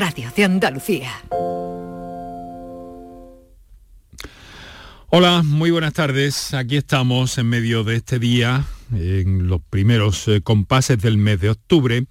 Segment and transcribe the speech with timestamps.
[0.00, 1.10] Radio de Andalucía.
[5.10, 6.54] Hola, muy buenas tardes.
[6.54, 11.50] Aquí estamos en medio de este día, en los primeros eh, compases del mes de
[11.50, 12.06] octubre.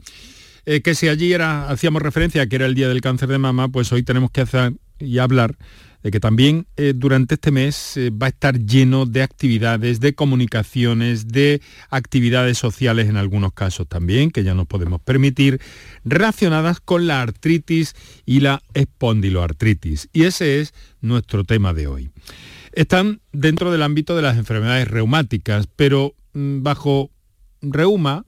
[0.67, 3.69] Eh, que si allí hacíamos referencia a que era el día del cáncer de mama,
[3.69, 5.57] pues hoy tenemos que hacer y hablar
[6.03, 10.13] de que también eh, durante este mes eh, va a estar lleno de actividades, de
[10.13, 15.59] comunicaciones, de actividades sociales en algunos casos también, que ya nos podemos permitir,
[16.05, 20.09] relacionadas con la artritis y la espondiloartritis.
[20.13, 22.09] Y ese es nuestro tema de hoy.
[22.71, 27.11] Están dentro del ámbito de las enfermedades reumáticas, pero mm, bajo
[27.61, 28.25] reuma,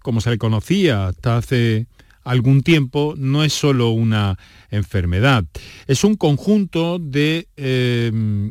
[0.00, 1.86] como se le conocía hasta hace
[2.26, 4.36] algún tiempo, no es solo una
[4.70, 5.44] enfermedad,
[5.86, 8.50] es un conjunto de, eh,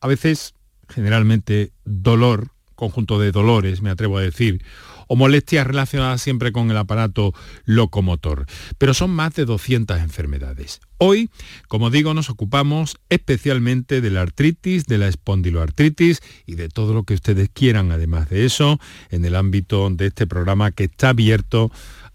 [0.00, 0.54] a veces,
[0.88, 4.62] generalmente, dolor, conjunto de dolores, me atrevo a decir,
[5.08, 7.34] o molestias relacionadas siempre con el aparato
[7.64, 8.46] locomotor.
[8.78, 10.80] Pero son más de 200 enfermedades.
[10.98, 11.30] Hoy,
[11.68, 17.04] como digo, nos ocupamos especialmente de la artritis, de la espondiloartritis y de todo lo
[17.04, 18.78] que ustedes quieran, además de eso,
[19.10, 21.70] en el ámbito de este programa que está abierto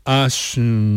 [0.08, 0.30] a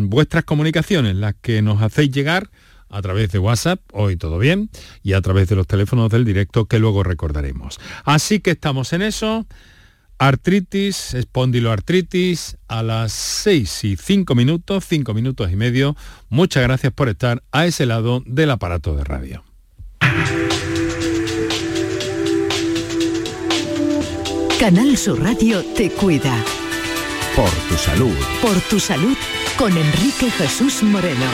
[0.05, 2.49] vuestras comunicaciones, las que nos hacéis llegar
[2.89, 4.69] a través de WhatsApp, hoy todo bien,
[5.03, 7.77] y a través de los teléfonos del directo que luego recordaremos.
[8.05, 9.45] Así que estamos en eso.
[10.17, 15.95] Artritis, espondiloartritis, a las 6 y 5 minutos, 5 minutos y medio.
[16.29, 19.43] Muchas gracias por estar a ese lado del aparato de radio.
[24.59, 26.60] Canal Sur Radio te cuida.
[27.35, 28.15] Por tu salud.
[28.41, 29.15] Por tu salud
[29.57, 31.25] con Enrique Jesús Moreno.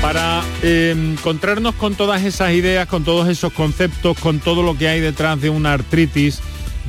[0.00, 4.88] Para eh, encontrarnos con todas esas ideas, con todos esos conceptos, con todo lo que
[4.88, 6.40] hay detrás de una artritis,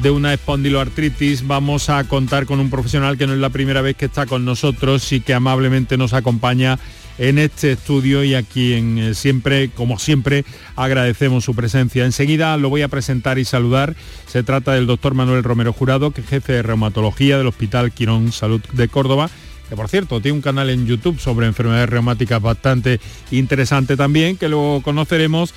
[0.01, 3.95] de una espondiloartritis, vamos a contar con un profesional que no es la primera vez
[3.95, 6.79] que está con nosotros y que amablemente nos acompaña
[7.17, 12.05] en este estudio y aquí en eh, siempre, como siempre, agradecemos su presencia.
[12.05, 13.95] Enseguida lo voy a presentar y saludar.
[14.27, 18.31] Se trata del doctor Manuel Romero Jurado, que es jefe de reumatología del Hospital Quirón
[18.31, 19.29] Salud de Córdoba
[19.69, 22.99] que por cierto tiene un canal en YouTube sobre enfermedades reumáticas bastante
[23.31, 25.53] interesante también, que luego conoceremos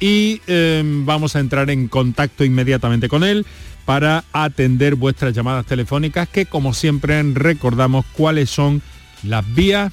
[0.00, 3.46] y em, vamos a entrar en contacto inmediatamente con él
[3.84, 8.82] para atender vuestras llamadas telefónicas que como siempre recordamos cuáles son
[9.22, 9.92] las vías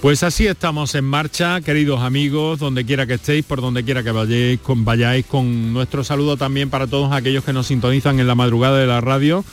[0.00, 4.12] Pues así estamos en marcha, queridos amigos, donde quiera que estéis, por donde quiera que
[4.12, 8.36] vayáis con, vayáis, con nuestro saludo también para todos aquellos que nos sintonizan en la
[8.36, 9.44] madrugada de la radio,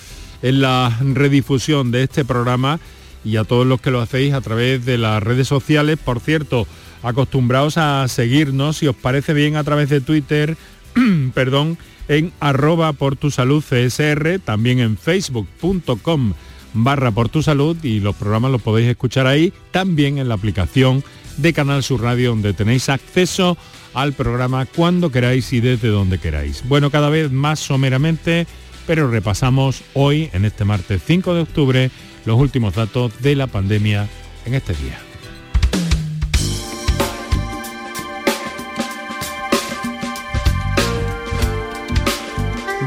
[0.43, 2.79] en la redifusión de este programa
[3.23, 5.97] y a todos los que lo hacéis a través de las redes sociales.
[5.97, 6.67] Por cierto,
[7.01, 10.57] acostumbraos a seguirnos, si os parece bien, a través de Twitter,
[11.33, 16.33] perdón, en arroba por tu salud CSR, también en facebook.com
[16.75, 21.03] barra por tu salud y los programas los podéis escuchar ahí, también en la aplicación
[21.37, 23.57] de Canal Sur Radio donde tenéis acceso
[23.93, 26.63] al programa cuando queráis y desde donde queráis.
[26.67, 28.45] Bueno, cada vez más someramente,
[28.85, 31.91] pero repasamos hoy, en este martes 5 de octubre,
[32.25, 34.07] los últimos datos de la pandemia
[34.45, 34.99] en este día.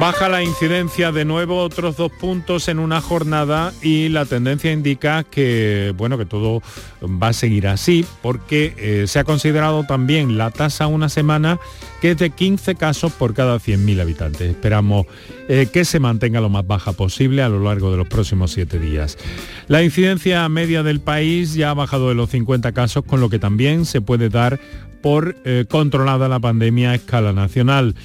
[0.00, 5.25] Baja la incidencia de nuevo otros dos puntos en una jornada y la tendencia indica
[5.25, 6.62] que bueno que todo
[7.03, 11.59] va a seguir así porque eh, se ha considerado también la tasa una semana
[12.00, 14.42] que es de 15 casos por cada 100.000 habitantes.
[14.42, 15.06] Esperamos
[15.48, 18.78] eh, que se mantenga lo más baja posible a lo largo de los próximos siete
[18.78, 19.19] días.
[19.66, 23.41] La incidencia media del país ya ha bajado de los 50 casos, con lo que
[23.41, 24.60] también se puede dar
[25.03, 27.97] por eh, controlada la pandemia a escala nacional.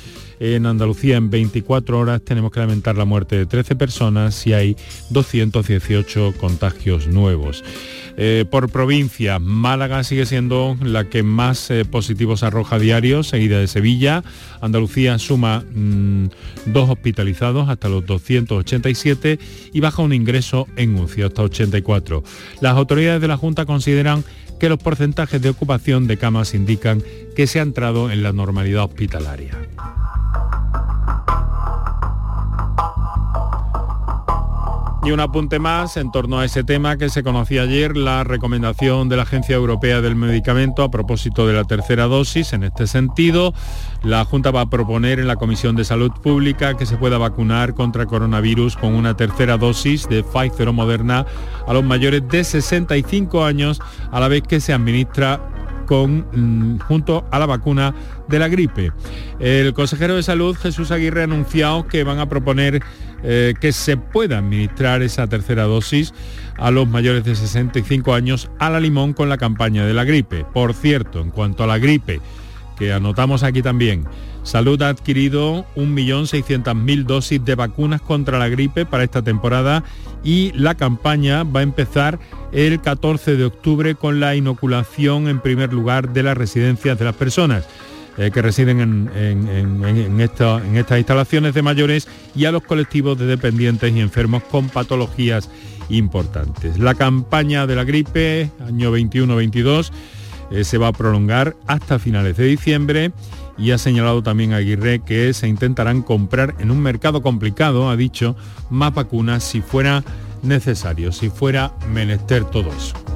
[0.45, 4.75] En Andalucía en 24 horas tenemos que lamentar la muerte de 13 personas y hay
[5.10, 7.63] 218 contagios nuevos.
[8.18, 13.68] Eh, por provincia, Málaga sigue siendo la que más eh, positivos arroja diario, seguida de
[13.68, 14.22] Sevilla.
[14.60, 16.25] Andalucía suma mm,
[16.66, 19.39] dos hospitalizados hasta los 287
[19.72, 22.22] y baja un ingreso en UCI hasta 84.
[22.60, 24.25] Las autoridades de la Junta consideran
[24.60, 27.01] que los porcentajes de ocupación de camas indican
[27.34, 29.57] que se ha entrado en la normalidad hospitalaria.
[35.06, 39.10] Y un apunte más en torno a ese tema que se conocía ayer, la recomendación
[39.10, 42.54] de la Agencia Europea del Medicamento a propósito de la tercera dosis.
[42.54, 43.54] En este sentido,
[44.02, 47.74] la Junta va a proponer en la Comisión de Salud Pública que se pueda vacunar
[47.74, 51.26] contra coronavirus con una tercera dosis de Pfizer o Moderna
[51.68, 55.42] a los mayores de 65 años, a la vez que se administra
[55.86, 57.94] con, mm, junto a la vacuna
[58.28, 58.92] de la gripe.
[59.40, 62.82] El consejero de salud, Jesús Aguirre, ha anunciado que van a proponer
[63.24, 66.14] eh, que se pueda administrar esa tercera dosis
[66.58, 70.46] a los mayores de 65 años a la limón con la campaña de la gripe.
[70.54, 72.20] Por cierto, en cuanto a la gripe,
[72.78, 74.06] que anotamos aquí también,
[74.44, 79.86] Salud ha adquirido 1.600.000 dosis de vacunas contra la gripe para esta temporada
[80.22, 82.20] y la campaña va a empezar
[82.52, 87.16] el 14 de octubre con la inoculación en primer lugar de las residencias de las
[87.16, 87.66] personas.
[88.16, 88.80] Eh, que residen
[89.16, 90.62] en, estas
[91.00, 95.50] instalaciones de mayores y a los colectivos de dependientes y enfermos con patologías
[95.90, 96.78] importantes.
[96.78, 99.90] La campaña de la gripe, año 21-22,
[100.51, 103.12] eh, se va a prolongar hasta finales de diciembre
[103.57, 108.36] y ha señalado también Aguirre que se intentarán comprar en un mercado complicado, ha dicho,
[108.69, 110.04] más vacunas si fuera
[110.42, 113.12] necesario, si fuera menester todo eso.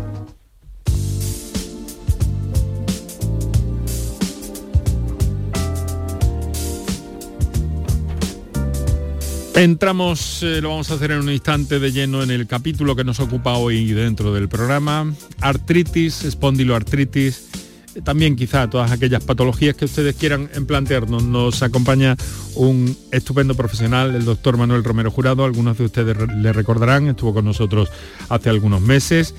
[9.58, 13.04] Entramos, eh, lo vamos a hacer en un instante de lleno en el capítulo que
[13.04, 15.12] nos ocupa hoy dentro del programa.
[15.42, 17.50] Artritis, espondiloartritis,
[17.96, 21.24] eh, también quizá todas aquellas patologías que ustedes quieran plantearnos.
[21.24, 22.16] Nos acompaña
[22.54, 25.44] un estupendo profesional, el doctor Manuel Romero Jurado.
[25.44, 27.90] Algunos de ustedes le recordarán, estuvo con nosotros
[28.30, 29.34] hace algunos meses.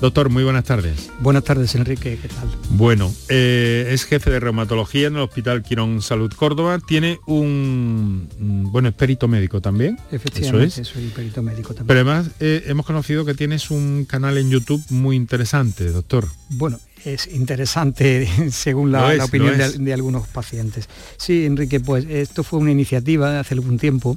[0.00, 1.10] Doctor, muy buenas tardes.
[1.18, 2.48] Buenas tardes, Enrique, ¿qué tal?
[2.70, 6.78] Bueno, eh, es jefe de reumatología en el Hospital Quirón Salud Córdoba.
[6.78, 8.28] Tiene un,
[8.70, 9.98] bueno, es perito médico también.
[10.12, 11.86] Efectivamente, soy perito médico también.
[11.88, 16.28] Pero además eh, hemos conocido que tienes un canal en YouTube muy interesante, doctor.
[16.50, 20.88] Bueno, es interesante según la, opinión de, algunos pacientes.
[21.16, 24.16] Sí, Enrique, pues esto fue una iniciativa de hace algún tiempo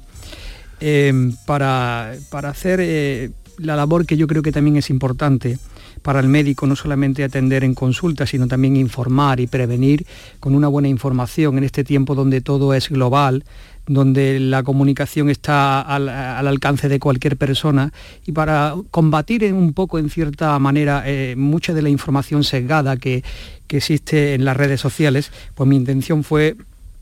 [0.80, 5.58] eh, para, para hacer la labor que yo creo que también es importante
[6.02, 10.06] para el médico no solamente atender en consulta, sino también informar y prevenir
[10.40, 13.44] con una buena información en este tiempo donde todo es global,
[13.88, 16.08] donde la comunicación está al,
[16.48, 17.92] alcance de cualquier persona.
[18.26, 23.24] Y para combatir un poco en cierta manera eh, mucha de la información sesgada que
[23.70, 26.56] existe en las redes sociales, pues mi intención fue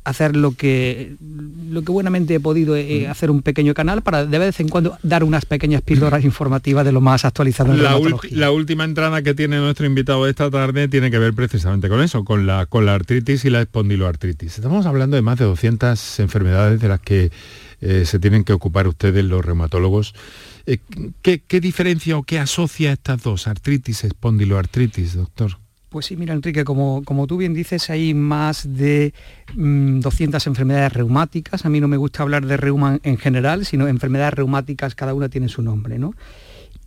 [0.03, 1.15] hacer lo que,
[1.69, 3.11] lo que buenamente he podido, eh, mm.
[3.11, 6.91] hacer un pequeño canal para de vez en cuando dar unas pequeñas píldoras informativas de
[6.91, 7.99] lo más actualizado en la,
[8.31, 12.23] la última entrada que tiene nuestro invitado esta tarde tiene que ver precisamente con eso,
[12.23, 14.55] con la, con la artritis y la espondiloartritis.
[14.55, 17.31] Estamos hablando de más de 200 enfermedades de las que
[17.81, 20.13] eh, se tienen que ocupar ustedes los reumatólogos.
[20.65, 20.79] Eh,
[21.21, 25.57] ¿qué, ¿Qué diferencia o qué asocia estas dos, artritis, espondiloartritis, doctor?
[25.89, 29.11] Pues sí, mira Enrique, como, como tú bien dices, hay más de
[29.55, 31.65] 200 mm, enfermedades reumáticas.
[31.65, 35.29] A mí no me gusta hablar de reuma en general, sino enfermedades reumáticas, cada una
[35.29, 35.97] tiene su nombre.
[35.97, 36.13] ¿no?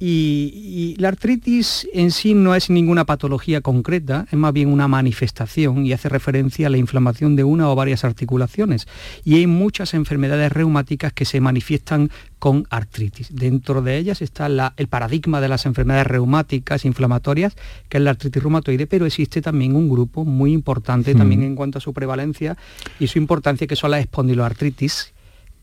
[0.04, 5.86] Y, la artritis en sí no es ninguna patología concreta, es más bien una manifestación
[5.86, 8.88] y hace referencia a la inflamación de una o varias articulaciones.
[9.24, 12.10] Y hay muchas enfermedades reumáticas que se manifiestan
[12.40, 13.28] con artritis.
[13.32, 17.54] Dentro de ellas está el paradigma de las enfermedades reumáticas inflamatorias,
[17.88, 21.78] que es la artritis reumatoide, pero existe también un grupo muy importante también en cuanto
[21.78, 22.56] a su prevalencia
[22.98, 25.12] y su importancia, que son las espondiloartritis,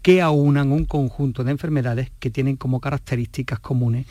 [0.01, 4.06] que aunan un conjunto de enfermedades que tienen como características comunes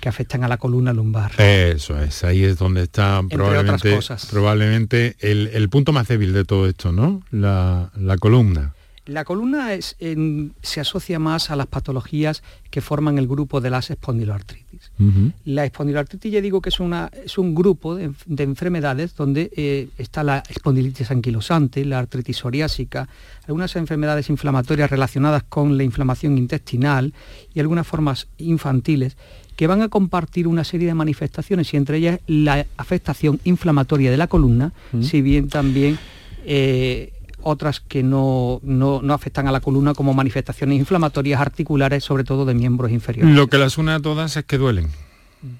[0.00, 1.32] que afectan a la columna lumbar.
[1.40, 3.98] Eso es, ahí es donde está probablemente,
[4.30, 7.20] probablemente el, punto más débil de todo esto, ¿no?
[7.30, 7.90] La,
[8.20, 8.74] columna.
[9.08, 14.92] La columna se asocia más a las patologías que forman el grupo de las espondiloartritis.
[15.46, 20.22] La espondiloartritis ya digo que es, una, es un grupo de, enfermedades donde eh, está
[20.22, 23.08] la espondilitis anquilosante, la artritis psoriásica,
[23.46, 27.14] algunas enfermedades inflamatorias relacionadas con la inflamación intestinal
[27.54, 29.16] y algunas formas infantiles
[29.56, 34.18] que van a compartir una serie de manifestaciones y entre ellas la afectación inflamatoria de
[34.18, 35.98] la columna, si bien también
[36.44, 37.14] eh,
[37.48, 42.54] otras que no, no, afectan a la columna como manifestaciones inflamatorias articulares, sobre todo de
[42.54, 43.34] miembros inferiores.
[43.34, 44.88] Lo que las une a todas es que duelen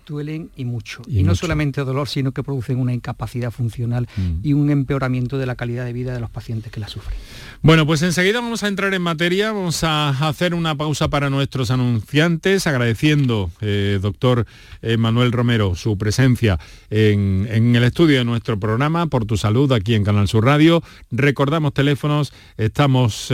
[0.07, 1.03] duelen y mucho.
[1.07, 4.41] Y, no solamente dolor, sino que producen una incapacidad funcional mm.
[4.43, 7.17] y un empeoramiento de la calidad de vida de los pacientes que la sufren.
[7.61, 11.73] Bueno, pues enseguida vamos a entrar en materia, vamos a hacer una pausa para nuestros
[11.73, 14.47] anunciantes, agradeciendo, eh, doctor
[14.81, 19.97] eh, Manuel Romero, su presencia en, el estudio de nuestro programa, por tu salud aquí
[19.97, 20.85] en Canal Sur Radio.
[21.11, 23.33] Recordamos teléfonos, estamos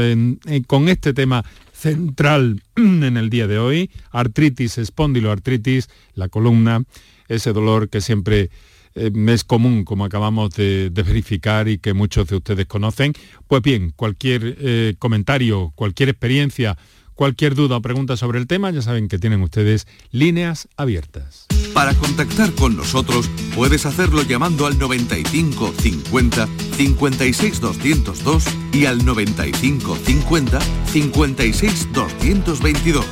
[0.67, 6.83] con este tema central en el día de hoy, artritis, espondiloartritis, la columna,
[7.29, 8.49] ese dolor que siempre
[8.95, 13.13] eh, es común, como acabamos de, verificar y que muchos de ustedes conocen.
[13.49, 16.77] Pues bien, cualquier eh, comentario, cualquier experiencia,
[17.15, 21.47] cualquier duda o pregunta sobre el tema, ya saben que tienen ustedes líneas abiertas.
[21.73, 29.97] Para contactar con nosotros puedes hacerlo llamando al 95 50 56 202 y al 95
[29.97, 33.05] 50 56 222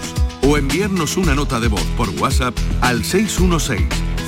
[0.45, 4.13] o enviarnos una nota de voz por WhatsApp al 616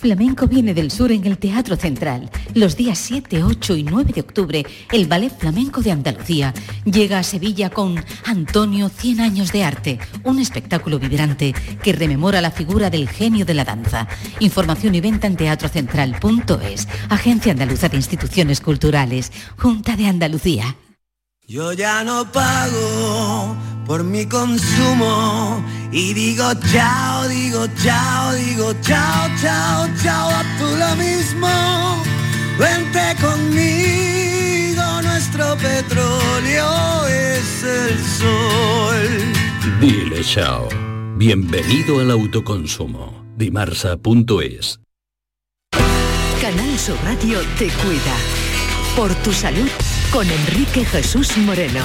[0.00, 2.30] Flamenco viene del sur en el Teatro Central.
[2.54, 6.54] Los días 7, 8 y 9 de octubre, el Ballet Flamenco de Andalucía
[6.86, 12.50] llega a Sevilla con Antonio 100 años de arte, un espectáculo vibrante que rememora la
[12.50, 14.08] figura del genio de la danza.
[14.38, 20.76] Información y venta en teatrocentral.es, Agencia Andaluza de Instituciones Culturales, Junta de Andalucía.
[21.46, 23.54] Yo ya no pago
[23.84, 30.96] por mi consumo y digo chao, digo chao, digo chao, chao, chao, a tú lo
[30.96, 31.48] mismo.
[32.58, 39.80] Vente conmigo, nuestro petróleo es el sol.
[39.80, 40.68] Dile chao.
[41.16, 43.24] Bienvenido al autoconsumo.
[43.36, 44.80] Dimarsa.es.
[46.40, 48.16] Canal Sur Radio te cuida.
[48.96, 49.68] Por tu salud
[50.12, 51.84] con Enrique Jesús Moreno.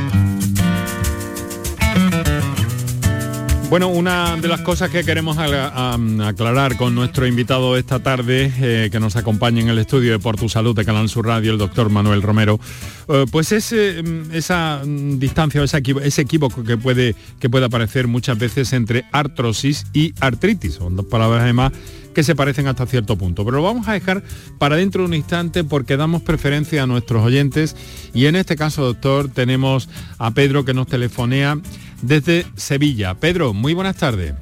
[3.71, 8.99] Bueno, una de las cosas que queremos aclarar con nuestro invitado esta tarde, eh, que
[8.99, 11.89] nos acompaña en el estudio de Por Tu Salud de Canal Sur Radio, el doctor
[11.89, 12.59] Manuel Romero,
[13.07, 18.37] eh, pues es eh, esa distancia o ese, equívoco que puede, que puede aparecer muchas
[18.37, 20.73] veces entre artrosis y artritis.
[20.73, 21.71] Son dos palabras además
[22.13, 23.45] que se parecen hasta cierto punto.
[23.45, 24.23] Pero lo vamos a dejar
[24.57, 27.75] para dentro de un instante porque damos preferencia a nuestros oyentes
[28.13, 31.59] y en este caso, doctor, tenemos a Pedro que nos telefonea
[32.01, 33.15] desde Sevilla.
[33.15, 34.33] Pedro, muy buenas tardes.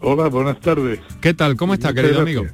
[0.00, 1.00] Hola, buenas tardes.
[1.20, 1.56] ¿Qué tal?
[1.56, 2.44] ¿Cómo está, querido amigo?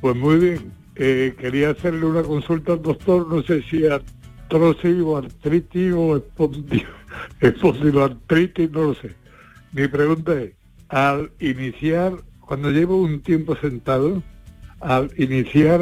[0.00, 0.72] Pues muy bien.
[0.94, 6.22] Eh, quería hacerle una consulta al doctor, no sé si artrosis o artritis o
[7.40, 9.14] espondiloartritis, no lo sé.
[9.72, 10.52] Mi pregunta es,
[10.88, 12.12] al iniciar,
[12.52, 14.22] cuando llevo un tiempo sentado,
[14.78, 15.80] al iniciar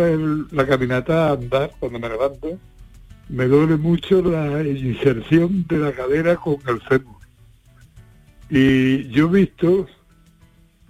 [0.53, 2.61] la caminata a andar, cuando me levanto,
[3.29, 7.17] me duele mucho la inserción de la cadera con el fémur.
[8.51, 9.89] Y yo he visto,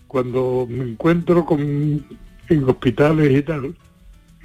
[0.07, 3.75] cuando me encuentro con, en hospitales y tal,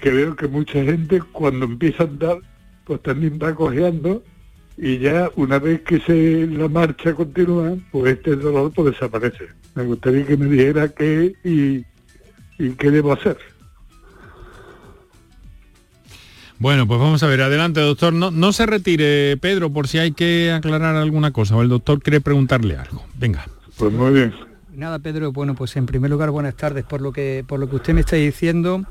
[0.02, 2.38] que veo que mucha gente cuando empieza a andar,
[2.86, 4.24] pues también va cojeando
[4.78, 9.48] y ya una vez que se la marcha continúa, pues este dolor pues desaparece.
[9.74, 11.86] Me gustaría que me dijera qué y
[12.58, 13.38] ¿Y qué debo hacer?
[16.58, 18.14] Bueno, pues vamos a ver, adelante doctor.
[18.14, 22.02] No, no se retire, Pedro, por si hay que aclarar alguna cosa o el doctor
[22.02, 23.04] quiere preguntarle algo.
[23.18, 23.46] Venga.
[23.78, 24.34] Pues muy bien.
[24.74, 27.78] Nada, Pedro, bueno, pues en primer lugar, buenas tardes por lo que, por lo que
[27.78, 28.86] usted me está diciendo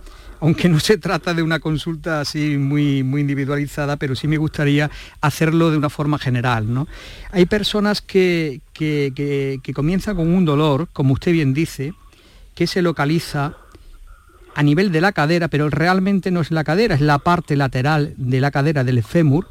[0.44, 4.90] aunque no se trata de una consulta así muy, muy individualizada, pero sí me gustaría
[5.22, 6.72] hacerlo de una forma general.
[6.72, 6.86] ¿no?
[7.30, 11.94] Hay personas que, que, que comienzan con un dolor, como usted bien dice,
[12.54, 13.56] que se localiza
[14.54, 18.12] a nivel de la cadera, pero realmente no es la cadera, es la parte lateral
[18.18, 19.48] de la cadera del fémur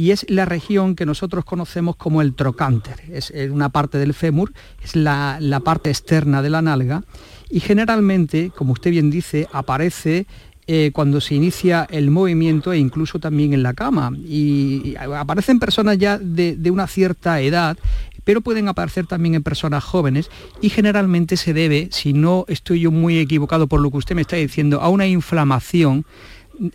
[0.00, 3.02] y es la región que nosotros conocemos como el trocánter.
[3.10, 7.02] Es una parte del fémur, es la, parte externa de la nalga
[7.50, 10.26] y generalmente, como usted bien dice, aparece
[10.66, 14.12] eh, cuando se inicia el movimiento e incluso también en la cama.
[14.16, 17.76] Y, aparecen personas ya de, de, una cierta edad
[18.22, 20.30] pero pueden aparecer también en personas jóvenes
[20.60, 24.20] y generalmente se debe, si no estoy yo muy equivocado por lo que usted me
[24.20, 26.04] está diciendo, a una inflamación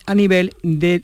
[0.05, 1.03] a nivel de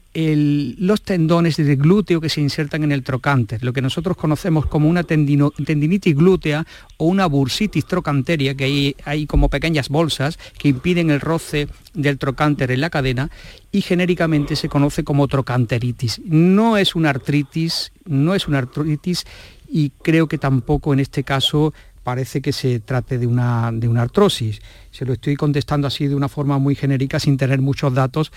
[0.77, 4.89] los tendones del glúteo que se insertan en el trocánter, lo que nosotros conocemos como
[4.89, 6.65] una tendinitis glútea
[6.97, 12.17] o una bursitis trocanteria, que hay, hay como pequeñas bolsas que impiden el roce del
[12.17, 13.29] trocánter en la cadena
[13.71, 16.21] y genéricamente se conoce como trocanteritis.
[16.25, 19.25] No es una artritis, no es una artritis
[19.69, 21.73] y creo que tampoco en este caso
[22.03, 24.61] parece que se trate de una, de una artrosis.
[24.91, 28.31] Se lo estoy contestando así de una forma muy genérica sin tener muchos datos,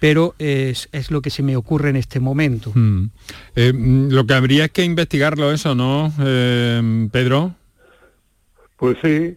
[0.00, 2.72] pero es, lo que se me ocurre en este momento.
[2.74, 3.10] Hmm.
[3.56, 7.54] Eh, mm, lo que habría es que investigarlo eso, ¿no, eh, Pedro?
[8.76, 9.36] Pues sí.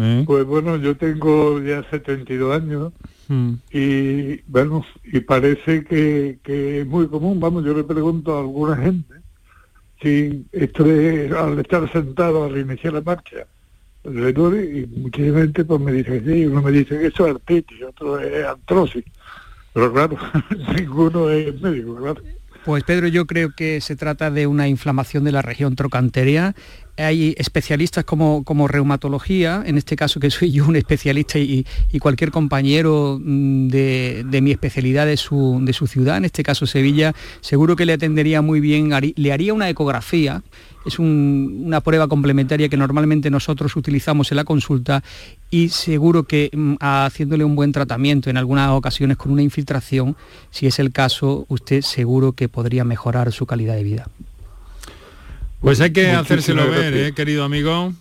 [0.00, 0.22] ¿Eh?
[0.26, 2.92] Pues bueno, yo tengo ya 72 años
[3.26, 3.54] hmm.
[3.72, 8.76] y bueno, y parece que, que es muy común, vamos, yo le pregunto a alguna
[8.76, 9.14] gente
[10.00, 13.46] si estoy al estar sentado al reiniciar la marcha
[14.04, 17.26] le duele y mucha gente pues me dice que sí, uno me dice que eso
[17.26, 19.04] es artritis, otro es artrosis,
[19.72, 20.16] pero claro,
[20.76, 22.22] ninguno es médico, claro.
[22.64, 26.54] Pues Pedro, yo creo que se trata de una inflamación de la región trocanteria.
[26.98, 31.64] Hay especialistas como, como reumatología, en este caso que soy yo un especialista y,
[32.00, 36.66] cualquier compañero mm, de, de, mi especialidad de su, de su ciudad, en este caso
[36.66, 40.42] Sevilla, seguro que le atendería muy bien, le haría una ecografía
[40.88, 45.02] es una prueba complementaria que normalmente nosotros utilizamos en la consulta
[45.50, 50.16] y seguro que mm, haciéndole un buen tratamiento en algunas ocasiones con una infiltración,
[50.50, 54.08] si es el caso, usted seguro que podría mejorar su calidad de vida.
[55.60, 57.92] Pues hay que hacérselo ver, ¿eh, querido amigo.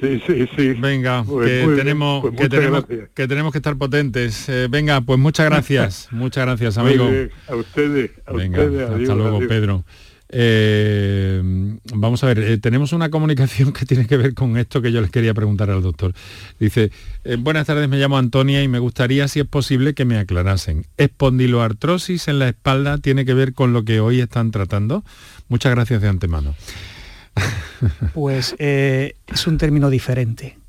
[0.00, 0.72] Sí, sí, sí.
[0.72, 4.48] Venga, pues que, tenemos, pues que, tenemos, que, tenemos, que estar potentes.
[4.48, 6.08] Eh, venga, pues muchas gracias.
[6.10, 7.04] muchas gracias, amigo.
[7.48, 8.10] a ustedes.
[8.26, 9.84] A ustedes, hasta luego, Pedro.
[10.34, 11.42] Eh,
[11.94, 15.02] vamos a ver, eh, tenemos una comunicación que tiene que ver con esto que yo
[15.02, 16.14] les quería preguntar al doctor.
[16.58, 16.90] Dice,
[17.24, 20.86] eh, buenas tardes, me llamo Antonia y me gustaría, si es posible, que me aclarasen.
[20.96, 25.04] ¿Espondiloartrosis en la espalda tiene que ver con lo que hoy están tratando?
[25.48, 26.54] Muchas gracias de antemano.
[28.14, 30.61] Pues es un término diferente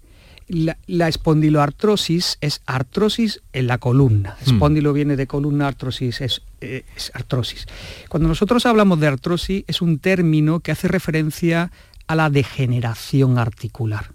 [0.48, 4.38] la, espondiloartrosis es artrosis en la columna.
[4.40, 4.54] Hmm.
[4.54, 7.66] Espondilo viene de columna, artrosis es, eh, es artrosis.
[8.10, 11.72] Cuando nosotros hablamos de artrosis es un término que hace referencia
[12.08, 14.12] a la degeneración articular.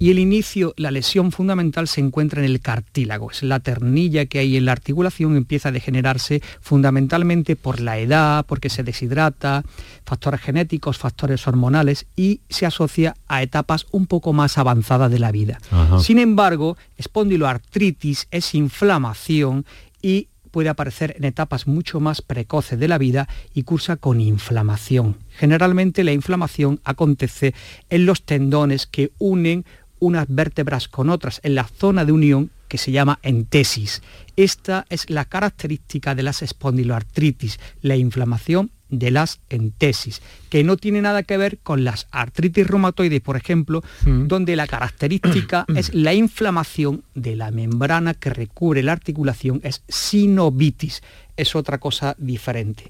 [0.00, 4.38] Y el inicio, la lesión fundamental se encuentra en el cartílago, es la ternilla que
[4.38, 9.64] hay en la articulación, empieza a degenerarse fundamentalmente por la edad, porque se deshidrata,
[10.04, 15.32] factores genéticos, factores hormonales y se asocia a etapas un poco más avanzadas de la
[15.32, 15.58] vida.
[16.00, 19.66] Sin embargo, espondiloartritis es inflamación
[20.00, 25.16] y puede aparecer en etapas mucho más precoces de la vida y cursa con inflamación.
[25.30, 27.54] Generalmente la inflamación acontece
[27.90, 29.64] en los tendones que unen
[30.00, 34.02] unas vértebras con otras en la zona de unión que se llama entesis.
[34.36, 41.02] Esta es la característica de las espondiloartritis, la inflamación de las entesis, que no tiene
[41.02, 44.26] nada que ver con las artritis reumatoides, por ejemplo, mm.
[44.26, 51.02] donde la característica es la inflamación de la membrana que recubre la articulación, es sinovitis,
[51.36, 52.84] es otra cosa diferente.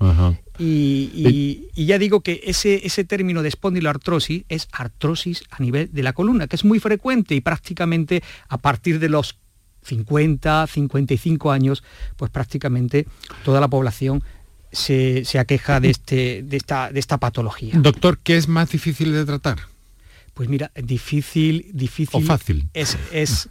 [0.59, 6.15] Y, ya digo que ese, ese término de espondiloartrosis es artrosis a nivel de la
[6.15, 9.39] columna, que es muy frecuente y prácticamente a partir de los
[9.83, 11.83] 50, 55 años,
[12.17, 13.07] pues prácticamente
[13.45, 14.23] toda la población
[14.73, 17.75] se, aqueja de, este, de, esta, de esta patología.
[17.77, 19.59] Doctor, ¿qué es más difícil de tratar?
[20.35, 22.23] Pues mira, difícil, difícil.
[22.23, 22.69] O fácil.
[22.75, 23.49] Es, es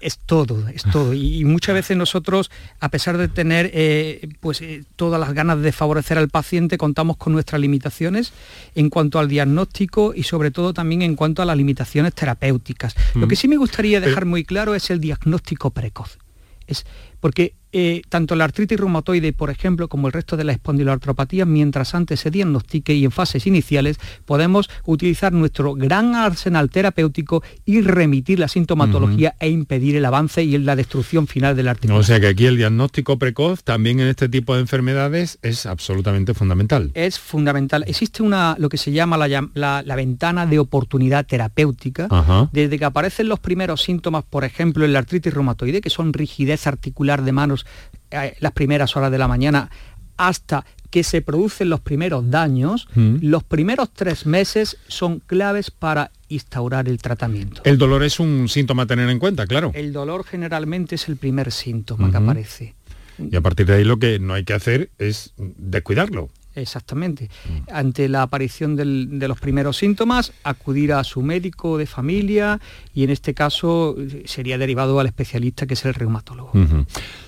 [0.00, 1.14] Es todo, es todo.
[1.14, 5.72] Y, muchas veces nosotros, a pesar de tener eh, pues, eh, todas las ganas de
[5.72, 8.32] favorecer al paciente, contamos con nuestras limitaciones
[8.74, 12.94] en cuanto al diagnóstico y sobre todo también en cuanto a las limitaciones terapéuticas.
[13.14, 16.18] Lo que sí me gustaría dejar muy claro es el diagnóstico precoz.
[16.66, 16.84] Es
[17.20, 21.94] porque eh, tanto la artritis reumatoide, por ejemplo, como el resto de la espondiloartropatía, mientras
[21.94, 28.38] antes se diagnostique y en fases iniciales, podemos utilizar nuestro gran arsenal terapéutico y remitir
[28.38, 32.00] la sintomatología e impedir el avance y la destrucción final del articulación.
[32.00, 36.32] O sea que aquí el diagnóstico precoz también en este tipo de enfermedades es absolutamente
[36.32, 36.92] fundamental.
[36.94, 37.84] Es fundamental.
[37.86, 42.08] Existe una, lo que se llama la, ventana de oportunidad terapéutica,
[42.52, 46.66] desde que aparecen los primeros síntomas, por ejemplo, en la artritis reumatoide, que son rigidez
[46.66, 47.65] articular de manos
[48.10, 49.70] eh, las primeras horas de la mañana
[50.16, 53.16] hasta que se producen los primeros daños, mm.
[53.20, 57.60] los primeros tres meses son claves para instaurar el tratamiento.
[57.64, 59.72] El dolor es un síntoma a tener en cuenta, claro.
[59.74, 62.74] El dolor generalmente es el primer síntoma que aparece.
[63.18, 66.30] Y a partir de ahí lo que no hay que hacer es descuidarlo.
[66.56, 67.30] Exactamente.
[67.70, 72.58] Ante la aparición de los primeros síntomas, acudir a su médico de familia
[72.94, 76.52] y en este caso sería derivado al especialista que es el reumatólogo.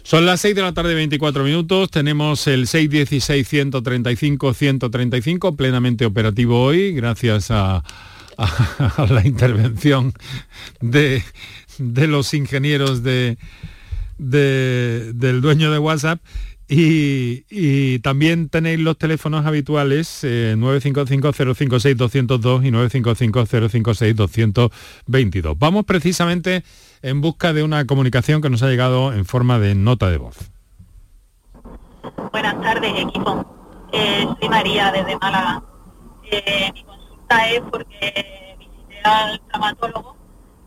[0.02, 7.50] Son las 6 de la tarde 24 minutos, tenemos el 616-135-135 plenamente operativo hoy gracias
[7.50, 7.84] a,
[9.10, 10.14] la intervención
[10.80, 11.22] de,
[11.78, 13.36] los ingenieros de,
[14.16, 16.22] del dueño de WhatsApp
[16.68, 25.56] y, también tenéis los teléfonos habituales 955-056-202 eh, y 955-056-222.
[25.58, 26.62] Vamos precisamente
[27.02, 30.36] en busca de una comunicación que nos ha llegado en forma de nota de voz.
[32.32, 33.44] Buenas tardes, equipo.
[33.92, 35.62] Eh, soy María desde Málaga.
[36.30, 40.16] Eh, mi consulta es porque visité al traumatólogo,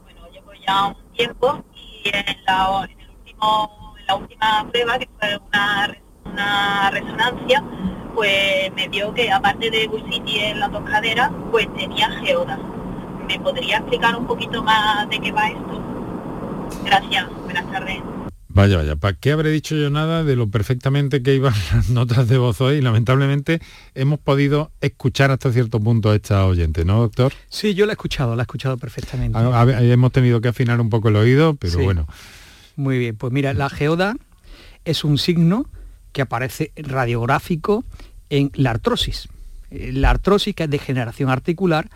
[0.03, 2.37] bueno, llevo ya un tiempo y en el
[3.19, 3.80] último
[4.11, 7.63] la última prueba, que fue una, una resonancia,
[8.13, 12.59] pues me dio que aparte de bursitis en las dos caderas, pues tenía geoda.
[13.27, 15.81] ¿Me podría explicar un poquito más de qué va esto?
[16.83, 17.99] Gracias, buenas tardes.
[18.53, 22.27] Vaya, vaya, ¿para qué habré dicho yo nada de lo perfectamente que iban las notas
[22.27, 22.81] de voz hoy?
[22.81, 23.61] Lamentablemente
[23.95, 27.31] hemos podido escuchar hasta cierto punto a esta oyente, ¿no, doctor?
[27.47, 29.39] Sí, yo la he escuchado, la he escuchado perfectamente.
[29.39, 32.07] hemos tenido que afinar un poco el oído, pero bueno.
[32.81, 34.15] Muy bien, pues mira, la geoda
[34.85, 35.67] es un signo
[36.13, 37.85] que aparece radiográfico
[38.31, 39.29] en la artrosis.
[39.69, 41.91] Eh, la artrosis, que es degeneración articular,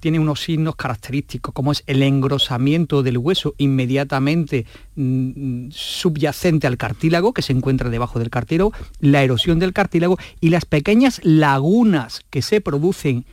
[0.00, 4.64] tiene unos signos característicos, como es el engrosamiento del hueso inmediatamente
[4.96, 10.48] mm, subyacente al cartílago, que se encuentra debajo del cartílago, la erosión del cartílago y
[10.48, 13.26] las pequeñas lagunas que se producen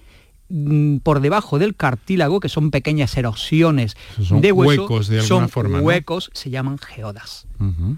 [1.04, 6.30] por debajo del cartílago, que son pequeñas erosiones de hueso, huecos de alguna son huecos,
[6.34, 7.48] se llaman geodas.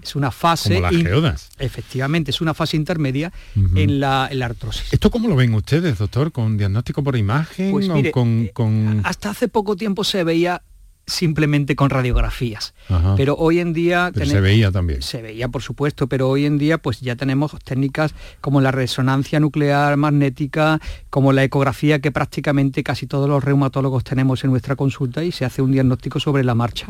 [0.02, 0.82] Es una fase...
[1.58, 3.32] Efectivamente, es una fase intermedia
[3.74, 4.92] en, la, artrosis.
[4.92, 6.32] ¿Esto cómo lo ven ustedes, doctor?
[6.32, 7.70] ¿Con diagnóstico por imagen?
[7.70, 8.50] Pues con...
[8.50, 10.62] Eh, hasta hace poco tiempo se veía
[11.10, 12.74] simplemente con radiografías.
[13.16, 14.10] Pero hoy en día...
[14.14, 15.02] se veía también.
[15.02, 19.40] Se veía, por supuesto, pero hoy en día pues ya tenemos técnicas como la resonancia
[19.40, 25.24] nuclear magnética, como la ecografía que prácticamente casi todos los reumatólogos tenemos en nuestra consulta
[25.24, 26.88] y se hace un diagnóstico sobre la marcha.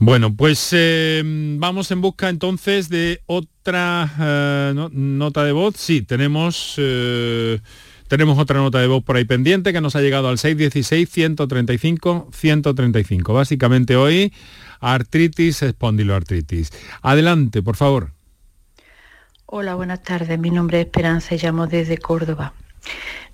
[0.00, 1.22] Bueno, pues eh,
[1.58, 5.76] vamos en busca entonces de otra eh, nota de voz.
[5.76, 6.74] Sí, tenemos...
[6.78, 7.60] Eh,
[8.08, 13.34] tenemos otra nota de voz por ahí pendiente que nos ha llegado al 616-135-135.
[13.34, 14.32] Básicamente hoy,
[14.80, 16.70] artritis, espondiloartritis.
[17.02, 18.12] Adelante, por favor.
[19.46, 20.38] Hola, buenas tardes.
[20.38, 22.52] Mi nombre es Esperanza y llamo desde Córdoba.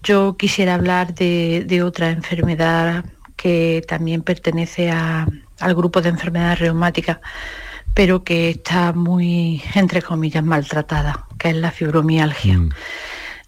[0.03, 3.05] Yo quisiera hablar de, otra enfermedad
[3.37, 7.19] que también pertenece al grupo de enfermedades reumáticas,
[7.95, 12.59] pero que está muy, entre comillas, maltratada, que es la fibromialgia.
[12.59, 12.69] Mm.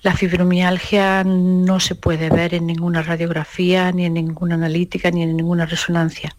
[0.07, 5.37] La fibromialgia no se puede ver en ninguna radiografía, ni en ninguna analítica, ni en
[5.37, 6.37] ninguna resonancia.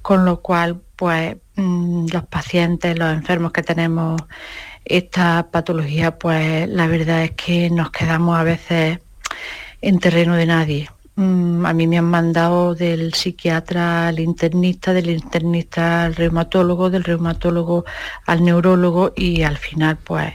[0.00, 4.18] Con lo cual, pues mm, los pacientes, los enfermos que tenemos
[4.86, 8.98] esta patología, pues la verdad es que nos quedamos a veces
[9.82, 10.88] en terreno de nadie.
[11.16, 17.04] Mm, a mí me han mandado del psiquiatra al internista, del internista al reumatólogo, del
[17.04, 17.84] reumatólogo
[18.24, 20.32] al neurólogo y al final pues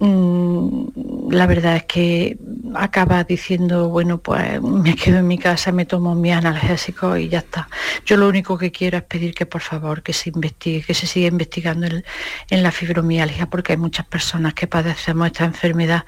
[0.00, 2.38] la verdad es que
[2.74, 7.38] acaba diciendo, bueno, pues me quedo en mi casa, me tomo mi analgésico y ya
[7.38, 7.68] está.
[8.06, 11.06] Yo lo único que quiero es pedir que por favor que se investigue, que se
[11.06, 16.04] siga investigando en, la fibromialgia, porque hay muchas personas que padecemos esta enfermedad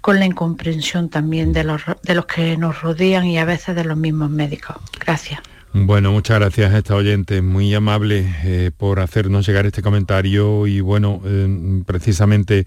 [0.00, 3.84] con la incomprensión también de los, de los que nos rodean y a veces de
[3.84, 4.76] los mismos médicos.
[5.04, 5.40] Gracias.
[5.76, 10.80] Bueno, muchas gracias a esta oyente, muy amable eh, por hacernos llegar este comentario y
[10.80, 12.64] bueno, eh, precisamente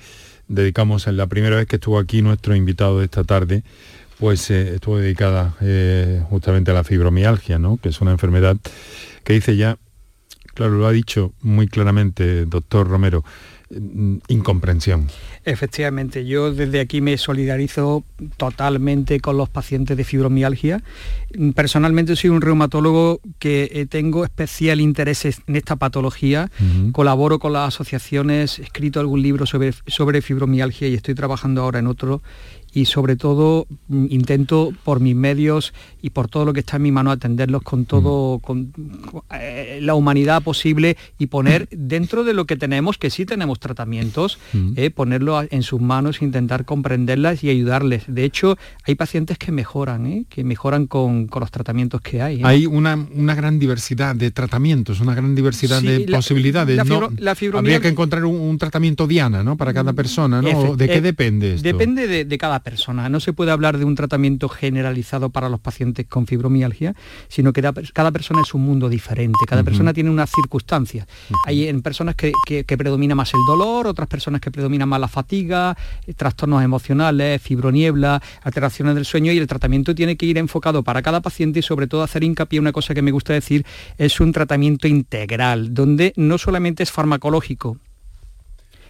[0.48, 3.64] dedicamos en la primera vez que estuvo aquí nuestro invitado de esta tarde,
[4.20, 5.56] pues eh, estuvo dedicada
[6.30, 7.78] justamente a la fibromialgia, ¿no?
[7.78, 8.58] que es una enfermedad
[9.24, 9.78] que dice ya,
[10.54, 13.24] claro, lo ha dicho muy claramente doctor Romero,
[14.28, 15.08] incomprensión.
[15.44, 18.04] Efectivamente, yo desde aquí me solidarizo
[18.38, 20.84] totalmente con los pacientes de fibromialgia.
[21.56, 26.50] Personalmente soy un reumatólogo que eh, tengo especial interés en esta patología.
[26.92, 31.80] Colaboro con las asociaciones, he escrito algún libro sobre, sobre fibromialgia y estoy trabajando ahora
[31.80, 32.22] en otro
[32.74, 36.84] y sobre todo mm, intento por mis medios y por todo lo que está en
[36.84, 38.42] mi mano atenderlos con todo, mm.
[38.42, 38.74] con,
[39.40, 41.88] eh, la humanidad posible y poner mm.
[41.88, 44.40] dentro de lo que tenemos, que sí tenemos tratamientos,
[44.76, 48.04] eh, ponerlo en sus manos, intentar comprenderlas y ayudarles.
[48.08, 52.42] De hecho, hay pacientes que mejoran, eh, que mejoran con, los tratamientos que hay.
[52.44, 52.96] Hay una,
[53.36, 56.78] gran diversidad de tratamientos, una gran diversidad de posibilidades.
[57.18, 59.56] La habría que encontrar un, tratamiento diana ¿no?
[59.56, 60.76] para cada persona, ¿no?
[60.76, 61.64] ¿De qué depende esto?
[61.64, 62.67] Depende de, de cada persona.
[63.10, 66.96] No se puede hablar de un tratamiento generalizado para los pacientes con fibromialgia,
[67.28, 67.62] sino que
[67.94, 71.08] cada persona es un mundo diferente, cada persona tiene unas circunstancias.
[71.46, 72.34] Hay en personas que,
[72.78, 78.22] predomina más el dolor, otras personas que predomina más la fatiga, eh, trastornos emocionales, fibroniebla,
[78.44, 81.88] alteraciones del sueño y el tratamiento tiene que ir enfocado para cada paciente y sobre
[81.88, 83.66] todo hacer hincapié, una cosa que me gusta decir,
[83.98, 87.78] es un tratamiento integral, donde no solamente es farmacológico,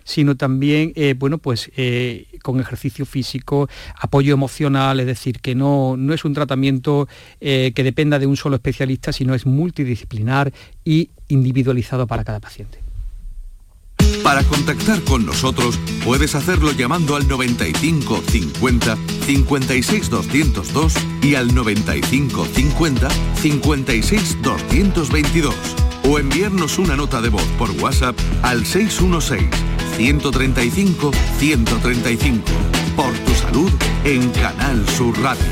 [0.08, 3.68] sino también, eh, bueno, pues eh, con ejercicio físico,
[4.00, 7.10] apoyo emocional, es decir, que no, no es un tratamiento
[7.42, 10.54] eh, que dependa de un solo especialista, sino es multidisciplinar
[10.86, 12.80] y individualizado para cada paciente.
[14.24, 22.46] Para contactar con nosotros puedes hacerlo llamando al 95 50 56 202 y al 95
[22.46, 25.56] 50 56 222
[26.10, 32.44] o enviarnos una nota de voz por WhatsApp al 616 135 135.
[32.96, 33.72] Por tu salud
[34.06, 35.44] en Canal Sur Radio.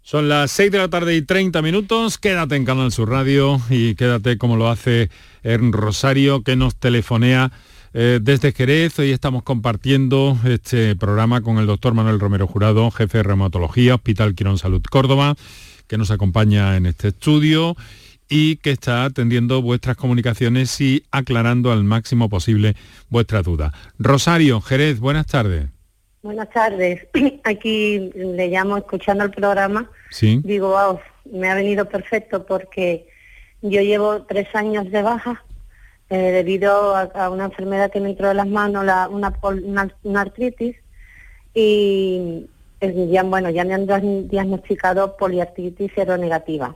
[0.00, 2.18] Son las 6 de la tarde y 30 minutos.
[2.18, 5.10] Quédate en Canal Sur Radio y quédate como lo hace
[5.42, 7.50] en Rosario, que nos telefonea
[7.94, 8.96] eh, desde Jerez.
[9.00, 14.36] Hoy estamos compartiendo este programa con el doctor Manuel Romero Jurado, jefe de reumatología, Hospital
[14.36, 15.34] Quirón Salud Córdoba,
[15.88, 17.76] que nos acompaña en este estudio
[18.28, 22.74] y que está atendiendo vuestras comunicaciones y aclarando al máximo posible
[23.08, 23.72] vuestras dudas.
[23.98, 25.68] Rosario, Jerez, buenas tardes.
[26.22, 27.06] Buenas tardes.
[27.44, 29.90] Aquí le llamo escuchando el programa.
[30.10, 30.40] Sí.
[30.44, 31.00] Digo, wow,
[31.32, 33.06] me ha venido perfecto porque
[33.62, 35.44] yo llevo tres años de baja
[36.10, 39.34] eh, debido a, una enfermedad que me entró en las manos, una,
[40.02, 40.76] una, artritis,
[41.52, 42.46] y
[42.80, 43.86] eh, ya, bueno, ya me han
[44.28, 46.74] diagnosticado poliartritis seronegativa.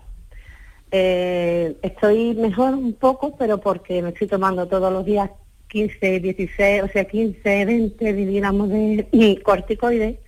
[0.94, 5.30] Eh, estoy mejor un poco, pero porque me estoy tomando todos los días
[5.68, 10.18] 15, 16, o sea, 15, 20 miligramos de corticoides.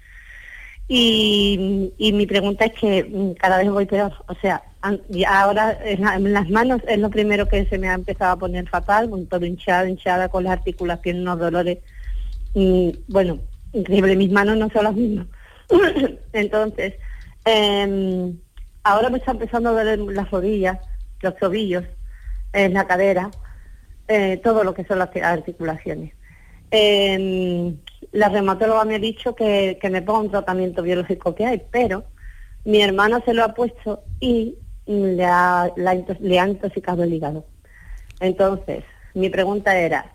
[0.88, 4.12] Y, y mi pregunta es que mm, cada vez voy peor.
[4.26, 4.62] O sea,
[5.28, 9.10] ahora en, las manos es lo primero que se me ha empezado a poner fatal,
[9.10, 11.78] con todo hinchado, hinchada, con las articulaciones, unos dolores.
[12.54, 13.38] Y, bueno,
[13.74, 15.26] increíble, mis manos no son las mismas.
[16.32, 16.94] Entonces,
[17.44, 18.32] eh,
[18.84, 20.78] Ahora me está empezando a doler las rodillas,
[21.20, 21.84] los tobillos,
[22.52, 23.30] en la cadera,
[24.08, 26.12] eh, todo lo que son las articulaciones.
[26.70, 32.04] la reumatóloga me ha dicho que, me ponga un tratamiento biológico que hay, pero
[32.64, 37.44] mi hermano se lo ha puesto y le ha, le ha intoxicado el hígado.
[38.20, 40.12] Entonces, mi pregunta era,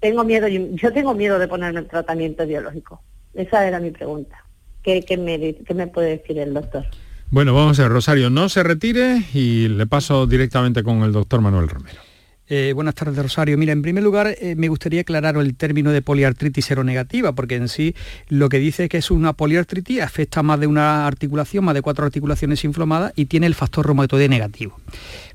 [0.00, 3.02] tengo miedo, yo tengo miedo de ponerme el tratamiento biológico.
[3.34, 4.44] Esa era mi pregunta.
[4.82, 6.86] ¿Qué, me, qué me puede decir el doctor?
[7.30, 11.40] Bueno, vamos a ver, Rosario, no se retire y le paso directamente con el doctor
[11.40, 12.05] Manuel Romero.
[12.48, 13.58] Eh, buenas tardes, Rosario.
[13.58, 17.68] Mira, en primer lugar, eh, me gustaría aclarar el término de poliartritis seronegativa, porque en
[17.68, 17.96] sí
[18.28, 21.82] lo que dice es que es una poliartritis, afecta más de una articulación, más de
[21.82, 24.78] cuatro articulaciones inflamadas y tiene el factor reumatoide negativo.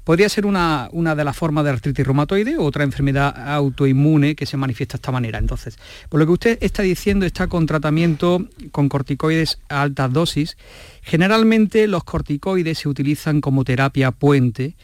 [0.05, 4.45] Podría ser una, una de las formas de artritis reumatoide o otra enfermedad autoinmune que
[4.45, 5.37] se manifiesta de esta manera.
[5.37, 10.57] Entonces, por lo que usted está diciendo, está con tratamiento con corticoides a altas dosis.
[11.01, 14.75] Generalmente los corticoides se utilizan como terapia puente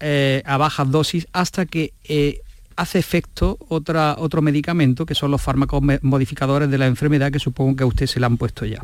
[0.00, 2.40] eh, a bajas dosis hasta que eh,
[2.76, 7.76] hace efecto otra, otro medicamento, que son los fármacos modificadores de la enfermedad, que supongo
[7.76, 8.82] que a usted se le han puesto ya.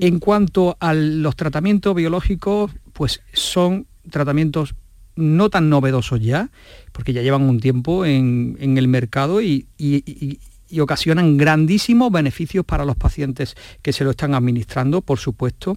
[0.00, 4.74] En cuanto a los tratamientos biológicos, pues son tratamientos
[5.14, 6.50] no tan novedosos ya,
[6.92, 10.38] porque ya llevan un tiempo en, el mercado y, y
[10.80, 15.76] ocasionan grandísimos beneficios para los pacientes que se lo están administrando, por supuesto.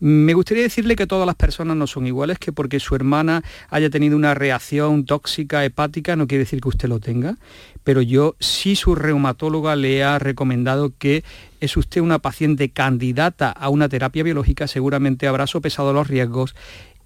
[0.00, 3.90] Me gustaría decirle que todas las personas no son iguales, que porque su hermana haya
[3.90, 7.36] tenido una reacción tóxica hepática no quiere decir que usted lo tenga,
[7.84, 11.24] pero yo sí su reumatóloga le ha recomendado que
[11.60, 16.54] es usted una paciente candidata a una terapia biológica, seguramente habrá sopesado los riesgos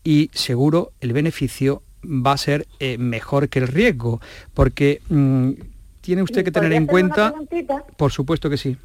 [0.04, 4.20] y seguro el beneficio va a ser eh, mejor que el riesgo,
[4.54, 5.50] porque mm,
[6.02, 7.32] tiene usted que tener en cuenta...
[7.96, 8.76] Por supuesto que sí.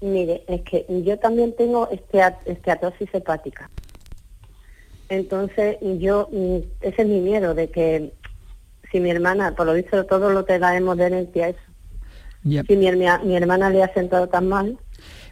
[0.00, 3.68] Mire, es que yo también tengo esteatosis hepática.
[5.08, 8.12] Entonces, yo, mm, ese es mi miedo, de que
[8.92, 11.60] si mi hermana, por lo visto, todo lo que da es herencia eso.
[12.42, 14.78] Si mi, mi, hermana le ha sentado tan mal,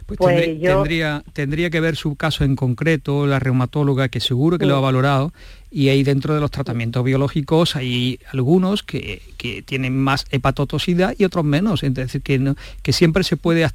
[0.07, 4.65] pues, pues tendría, tendría, que ver su caso en concreto, la reumatóloga, que seguro que
[4.65, 5.33] lo ha valorado,
[5.69, 9.21] y ahí dentro de los tratamientos biológicos hay algunos que,
[9.65, 13.65] tienen más hepatotosidad y otros menos, es decir, que, que siempre se puede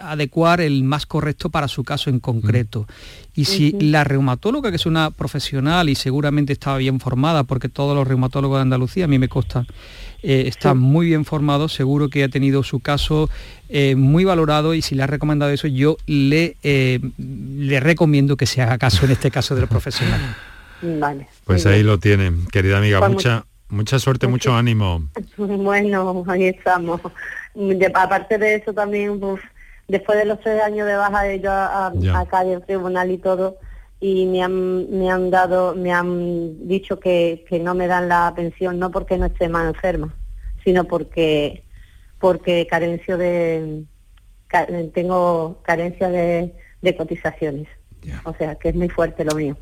[0.00, 2.86] adecuar el más correcto para su caso en concreto.
[3.34, 7.94] Y si la reumatóloga, que es una profesional y seguramente estaba bien formada, porque todos
[7.94, 9.66] los reumatólogos de Andalucía, a mí me consta,
[10.22, 13.28] eh, están muy bien formados, seguro que ha tenido su caso
[13.68, 18.46] eh, muy valorado y si le ha recomendado eso, yo le, eh, le recomiendo que
[18.46, 20.36] se haga caso en este caso del profesional.
[20.82, 21.28] Vale.
[21.44, 22.98] Pues ahí lo tienen, querida amiga.
[22.98, 25.08] Pues mucha, mucha suerte, mucho ánimo.
[25.36, 27.00] Bueno, ahí estamos.
[27.94, 29.40] aparte de eso también, pues,
[29.88, 33.56] después de los tres años de baja de yo a, acá del tribunal y todo,
[34.00, 38.32] y me han, me han dado, me han dicho que, que no me dan la
[38.34, 40.14] pensión, no porque no esté más enferma,
[40.64, 41.62] sino porque
[42.18, 43.84] porque carencio de
[44.94, 46.52] tengo carencia de,
[46.96, 47.68] cotizaciones.
[48.24, 49.56] O sea que es muy fuerte lo mío.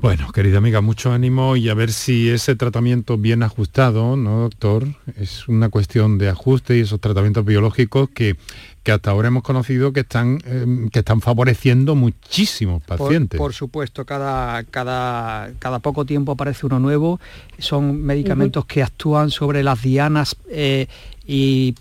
[0.00, 4.86] Bueno, querida amiga, mucho ánimo y a ver si ese tratamiento bien ajustado, ¿no, doctor?
[5.16, 8.36] Es una cuestión de ajuste y esos tratamientos biológicos que,
[8.82, 13.38] que hasta ahora hemos conocido que están, em, que están favoreciendo muchísimos pacientes.
[13.38, 17.20] Por, supuesto, cada, cada, cada poco tiempo aparece uno nuevo.
[17.58, 20.86] Son medicamentos que actúan sobre las dianas eh,
[21.26, 21.74] y,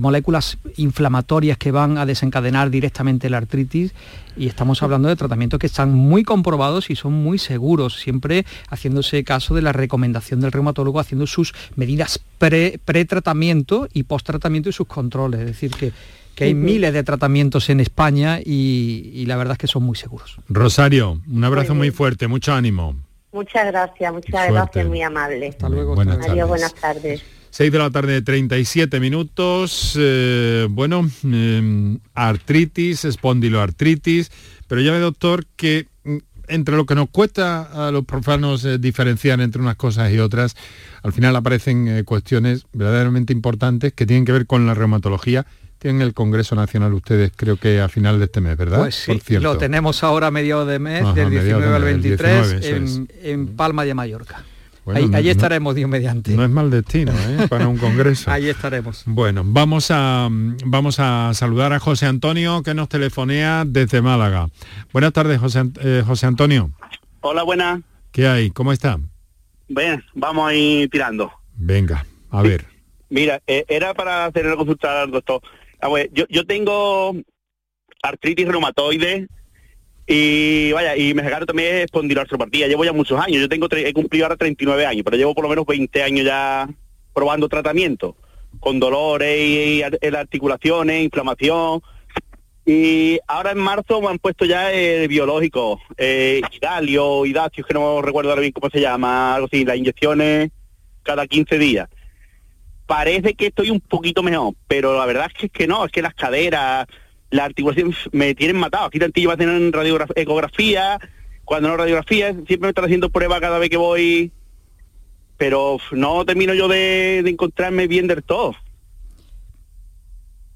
[0.00, 3.92] moléculas inflamatorias que van a desencadenar directamente la artritis
[4.36, 9.24] y estamos hablando de tratamientos que están muy comprobados y son muy seguros, siempre haciéndose
[9.24, 15.40] caso de la recomendación del reumatólogo, haciendo sus medidas pre-tratamiento y post-tratamiento y sus controles.
[15.40, 15.92] Es decir, que,
[16.34, 20.38] que hay miles de tratamientos en España y, la verdad es que son muy seguros.
[20.48, 22.96] Rosario, un abrazo muy fuerte, mucho ánimo.
[23.32, 25.48] Muchas gracias, muchas gracias, muy amable.
[25.48, 25.94] Hasta luego.
[25.94, 27.24] Buenas Adiós, buenas tardes.
[27.54, 29.96] 6 de la tarde, 37 minutos.
[29.96, 34.32] Eh, bueno, em, artritis, espondiloartritis,
[34.66, 36.16] pero ya ve, doctor, que mm,
[36.48, 40.56] entre lo que nos cuesta a los profanos eh, diferenciar entre unas cosas y otras,
[41.04, 45.46] al final aparecen eh, cuestiones verdaderamente importantes que tienen que ver con la reumatología
[45.84, 48.78] tienen el Congreso Nacional ustedes, creo que a final de este mes, ¿verdad?
[48.78, 53.48] Pues sí, lo tenemos ahora a mediados de mes, del 19 al 23, en, en,
[53.48, 54.42] Palma de Mallorca
[55.12, 56.32] ahí, estaremos, Dios mediante.
[56.32, 57.46] No es mal destino, ¿eh?
[57.50, 58.30] Para un congreso.
[58.30, 59.02] ahí estaremos.
[59.04, 64.48] Bueno, vamos a, vamos a saludar a José Antonio, que nos telefonea desde Málaga.
[64.90, 66.70] Buenas tardes, José, eh, José Antonio.
[67.20, 67.80] Hola, buenas.
[68.10, 68.50] ¿Qué hay?
[68.52, 68.98] ¿Cómo está?
[69.68, 71.30] Bien, vamos a ir tirando.
[71.56, 72.64] Venga, a ver.
[73.10, 75.42] Mira, eh, era para hacer la consulta al doctor.
[75.80, 77.14] Ah, yo, yo tengo
[78.02, 79.28] artritis reumatoide
[80.06, 82.68] y vaya, y me sacaron también espondiloartropatía.
[82.68, 83.40] Llevo ya muchos años.
[83.40, 86.68] Yo tengo he cumplido ahora 39 años, pero llevo por lo menos 20 años ya
[87.14, 88.16] probando tratamiento
[88.60, 91.82] con dolores y, articulaciones, inflamación.
[92.66, 98.00] Y ahora en marzo me han puesto ya el biológico, eh, Idalio, Idacio, que no
[98.00, 100.50] recuerdo ahora bien cómo se llama, algo así, las inyecciones
[101.02, 101.88] cada 15 días.
[102.94, 105.90] Parece que estoy un poquito mejor, pero la verdad es que, es que no, es
[105.90, 106.86] que las caderas,
[107.28, 108.84] la articulación me tienen matado.
[108.84, 110.98] Aquí tantillo va a tener radiografía, ecografía,
[111.44, 114.30] cuando no radiografía, siempre me están haciendo pruebas cada vez que voy,
[115.36, 118.54] pero no termino yo de, encontrarme bien del todo.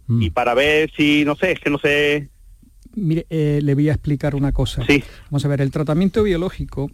[0.06, 0.22] Mm.
[0.22, 2.28] Y para ver si, no sé, es que no sé...
[2.94, 4.84] Mire, eh, le voy a explicar una cosa.
[4.86, 5.02] Sí.
[5.24, 6.88] Vamos a ver, el tratamiento biológico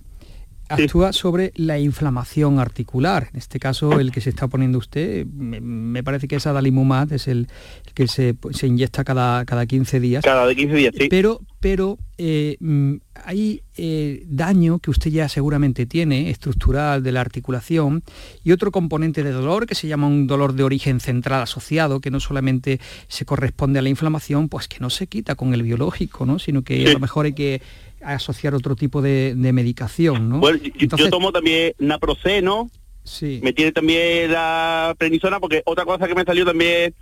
[0.69, 3.29] actúa sobre la inflamación articular.
[3.33, 7.29] En este caso, el que se está poniendo usted, me, parece que es adalimumab, es
[7.29, 7.49] el,
[7.95, 10.25] que se, inyecta cada, cada 15 días.
[10.25, 11.09] Cada 15 días, sí.
[11.09, 17.21] Pero, pero eh, mm, hay eh, daño que usted ya seguramente tiene, estructural de la
[17.21, 18.03] articulación,
[18.43, 22.11] y otro componente de dolor que se llama un dolor de origen central asociado, que
[22.11, 26.27] no solamente se corresponde a la inflamación, pues que no se quita con el biológico,
[26.27, 26.39] ¿no?
[26.39, 27.61] sino que a lo mejor hay que
[28.05, 30.39] asociar otro tipo de, medicación, ¿no?
[30.39, 32.71] Bueno, yo tomo también naproxeno,
[33.03, 33.41] sí.
[33.43, 36.95] me tiene también la prenisona, porque otra cosa que me salió también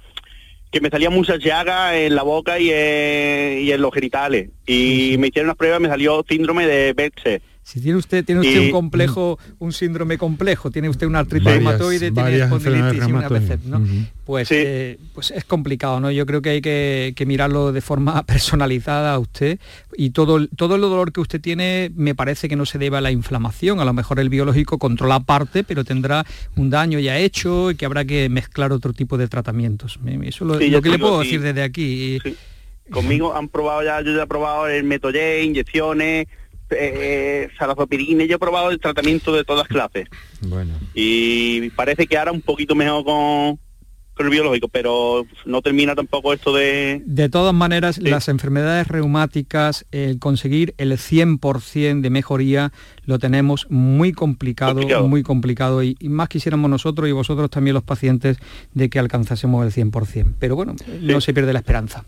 [0.72, 4.48] que me salía muchas llagas en la boca y en, y en los genitales.
[4.66, 7.42] Y me hicieron unas pruebas me salió síndrome de Behçet.
[7.64, 12.10] Si tiene usted, tiene usted un complejo, un síndrome complejo, tiene usted una artritis reumatoide,
[12.10, 13.80] tiene espondilitis y una BCEP, ¿no?
[14.24, 16.10] Pues, eh, pues es complicado, ¿no?
[16.10, 19.60] Yo creo que hay que, mirarlo de forma personalizada a usted
[19.96, 23.00] y todo, todo el dolor que usted tiene me parece que no se debe a
[23.00, 27.70] la inflamación, a lo mejor el biológico controla parte, pero tendrá un daño ya hecho
[27.70, 30.00] y que habrá que mezclar otro tipo de tratamientos.
[30.24, 32.18] Eso es lo, que le puedo decir desde aquí.
[32.90, 36.26] Conmigo han probado ya, yo ya he probado el Metoye, inyecciones,
[36.78, 40.08] eh, yo he probado el tratamiento de todas clases.
[40.40, 40.74] Bueno.
[40.94, 43.58] Y parece que ahora un poquito mejor con,
[44.14, 47.02] con el biológico, pero no termina tampoco esto de...
[47.06, 52.72] De todas maneras, las enfermedades reumáticas, el conseguir el 100% de mejoría,
[53.04, 58.38] lo tenemos muy complicado, muy complicado, y, más quisiéramos nosotros y vosotros también los pacientes
[58.74, 60.34] de que alcanzásemos el 100%.
[60.38, 62.04] Pero bueno, no se pierde la esperanza.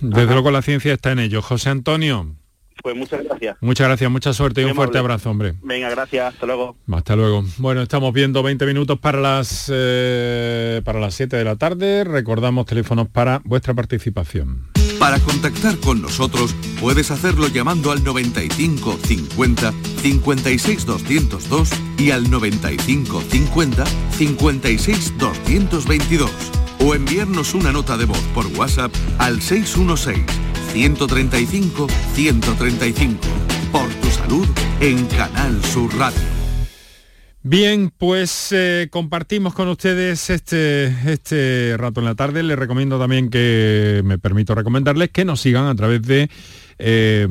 [0.00, 1.40] Desde luego la ciencia está en ello.
[1.40, 2.34] José Antonio.
[2.82, 3.56] Pues muchas gracias.
[3.60, 5.54] Muchas gracias, mucha suerte y un fuerte abrazo, hombre.
[5.62, 6.76] Venga, gracias, hasta luego.
[6.92, 7.44] Hasta luego.
[7.58, 12.04] Bueno, estamos viendo 20 minutos para las eh, para las 7 de la tarde.
[12.04, 14.68] Recordamos teléfonos para vuestra participación.
[14.98, 19.72] Para contactar con nosotros puedes hacerlo llamando al 95 50
[20.02, 28.46] 56 202 y al 95 50 56 222 o enviarnos una nota de voz por
[28.58, 30.24] WhatsApp al 616
[30.72, 33.18] 135 135.
[33.70, 34.46] Por tu salud
[34.80, 36.20] en Canal Sur Radio.
[37.46, 42.42] Bien, pues eh, compartimos con ustedes este, este rato en la tarde.
[42.42, 46.30] Les recomiendo también que, me permito recomendarles que nos sigan a través de
[46.78, 47.26] eh,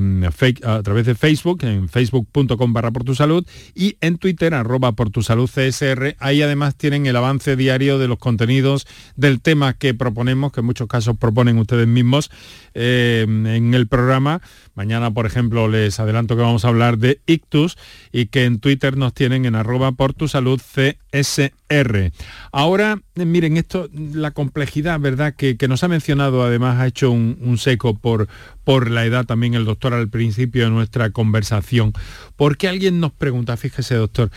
[0.64, 5.10] a través de Facebook, en facebook.com barra por tu salud y en Twitter, arroba por
[5.10, 6.16] tu salud CSR.
[6.20, 10.66] Ahí además tienen el avance diario de los contenidos del tema que proponemos, que en
[10.66, 12.32] muchos casos proponen ustedes mismos
[12.74, 14.42] eh, en el programa.
[14.76, 17.78] Mañana, por ejemplo, les adelanto que vamos a hablar de ictus
[18.12, 22.12] y que en Twitter nos tienen en arroba por tu salud CSR.
[22.52, 25.36] Ahora, eh, miren, esto, la complejidad, ¿verdad?
[25.36, 28.28] Que, nos ha mencionado, además ha hecho un, seco por,
[28.64, 31.94] por la edad también el doctor al principio de nuestra conversación.
[32.36, 34.32] Porque alguien nos pregunta, fíjese doctor,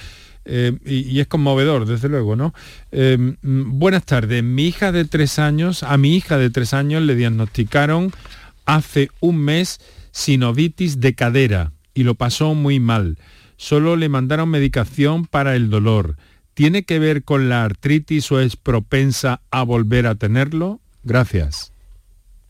[0.44, 2.54] eh, y, es conmovedor, desde luego, ¿no?
[2.92, 7.02] Eh, mm, buenas tardes, mi hija de tres años, a mi hija de tres años
[7.02, 8.12] le diagnosticaron
[8.64, 9.80] hace un mes
[10.16, 13.18] sinovitis de cadera y lo pasó muy mal.
[13.58, 16.16] Solo le mandaron medicación para el dolor.
[16.54, 20.80] ¿Tiene que ver con la artritis o es propensa a volver a tenerlo?
[21.04, 21.70] Gracias.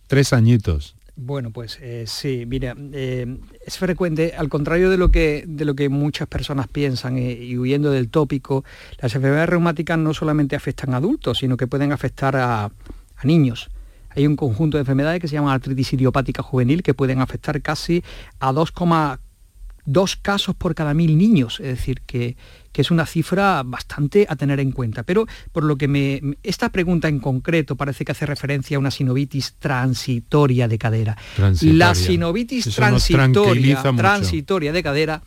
[0.07, 0.95] Tres añitos.
[1.17, 3.37] Bueno, pues eh, sí, mira, eh,
[3.67, 7.59] es frecuente, al contrario de lo que, de lo que muchas personas piensan eh, y
[7.59, 8.65] huyendo del tópico,
[9.01, 13.71] las enfermedades reumáticas no solamente afectan a adultos, sino que pueden afectar a, a niños.
[14.17, 18.03] Hay un conjunto de enfermedades que se llaman artritis idiopática juvenil que pueden afectar casi
[18.41, 22.37] a 2,2 casos por cada mil niños, es decir, que,
[22.73, 25.03] es una cifra bastante a tener en cuenta.
[25.03, 28.91] Pero por lo que me, esta pregunta en concreto parece que hace referencia a una
[28.91, 31.17] sinovitis transitoria de cadera.
[31.63, 35.23] La sinovitis transitoria, transitoria de cadera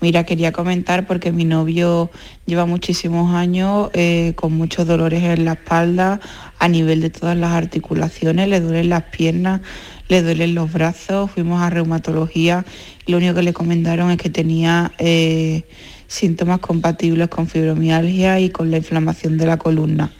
[0.00, 2.08] Mira, quería comentar porque mi novio
[2.46, 6.20] lleva muchísimos años eh, con muchos dolores en la espalda,
[6.60, 9.60] a nivel de todas las articulaciones, le duelen las piernas,
[10.06, 12.64] le duelen los brazos, fuimos a reumatología,
[13.06, 15.64] lo único que le comentaron es que tenía eh,
[16.06, 20.12] síntomas compatibles con fibromialgia y con la inflamación de la columna,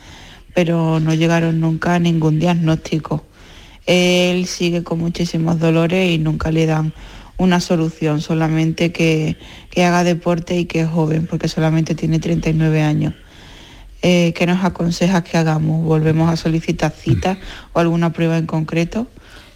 [0.54, 3.24] pero no llegaron nunca a ningún diagnóstico.
[3.86, 6.92] Él sigue con muchísimos dolores y nunca le dan
[7.38, 9.36] una solución, solamente que,
[9.76, 13.14] haga deporte y que es joven, porque solamente tiene 39 años.
[14.02, 15.84] Eh, ¿Qué nos aconseja que hagamos?
[15.84, 17.38] ¿Volvemos a solicitar citas
[17.72, 19.06] o alguna prueba en concreto?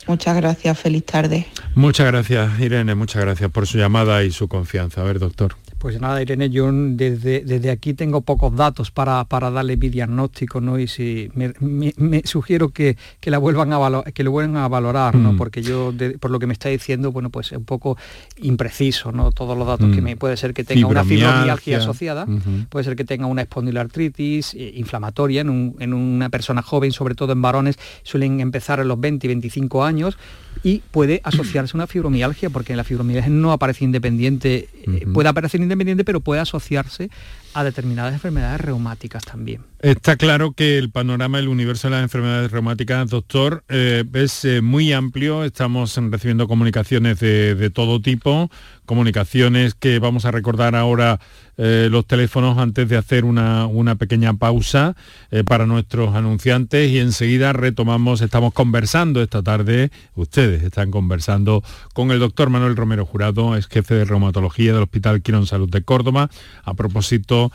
[0.06, 1.46] Muchas gracias, feliz tarde.
[1.74, 5.00] Muchas gracias, Irene, muchas gracias por su llamada y su confianza.
[5.00, 5.56] A ver, doctor.
[5.82, 10.60] Pues nada, Irene, yo desde, desde aquí tengo pocos datos para, para darle mi diagnóstico,
[10.60, 10.78] ¿no?
[10.78, 15.32] Y si me, sugiero que, que, la vuelvan a que lo vuelvan a valorar, ¿no?
[15.32, 15.36] Mm.
[15.36, 17.98] Porque yo, por lo que me está diciendo, bueno, pues es un poco
[18.36, 19.32] impreciso, ¿no?
[19.32, 20.04] Todos los datos que mm.
[20.04, 22.28] me puede ser que tenga una fibromialgia asociada,
[22.68, 27.32] puede ser que tenga una espondiloartritis eh, inflamatoria en, en una persona joven, sobre todo
[27.32, 30.16] en varones, suelen empezar a los 20 y 25 años
[30.62, 34.68] y puede asociarse a una fibromialgia, porque la fibromialgia no aparece independiente,
[35.12, 37.10] puede aparecer independiente, pero puede asociarse
[37.54, 39.62] a determinadas enfermedades reumáticas también.
[39.82, 44.60] Está claro que el panorama del universo de las enfermedades reumáticas, doctor, eh, es eh,
[44.62, 45.42] muy amplio.
[45.42, 48.48] Estamos recibiendo comunicaciones de, todo tipo,
[48.86, 51.18] comunicaciones que vamos a recordar ahora
[51.56, 54.94] eh, los teléfonos antes de hacer una, una pequeña pausa
[55.48, 62.20] para nuestros anunciantes y enseguida retomamos, estamos conversando esta tarde, ustedes están conversando con el
[62.20, 66.30] doctor Manuel Romero Jurado, es jefe de reumatología del Hospital Quirón Salud de Córdoba,
[66.62, 67.50] a propósito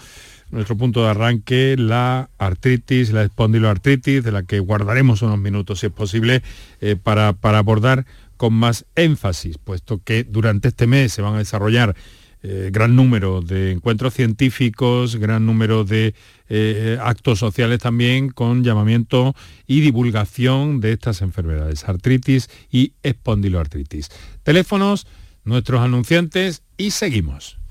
[0.52, 5.88] nuestro punto de arranque, la artritis, la espondiloartritis, de la que guardaremos unos minutos, si
[5.88, 6.42] es posible,
[6.82, 8.06] eh, para, para, abordar
[8.38, 11.96] con más énfasis, puesto que durante este mes se van a desarrollar
[12.44, 16.14] eh, gran número de encuentros científicos, gran número de
[16.50, 19.36] eh, actos sociales también con llamamiento
[19.66, 24.10] y divulgación de estas enfermedades, artritis y espondiloartritis.
[24.44, 25.08] Teléfonos,
[25.46, 27.57] nuestros anunciantes y seguimos.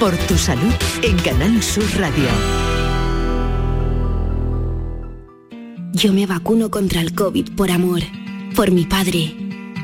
[0.00, 0.72] Por tu salud
[1.02, 2.28] en Canal Sur Radio.
[5.92, 8.02] Yo me vacuno contra el COVID por amor,
[8.54, 9.34] por mi padre,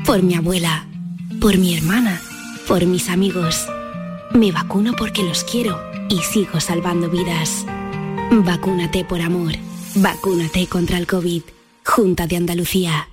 [0.05, 0.87] por mi abuela,
[1.41, 2.21] por mi hermana,
[2.65, 3.67] por mis amigos.
[4.33, 7.65] Me vacuno porque los quiero y sigo salvando vidas.
[8.31, 9.51] Vacúnate por amor.
[9.95, 11.41] Vacúnate contra el COVID.
[11.83, 13.09] Junta de Andalucía.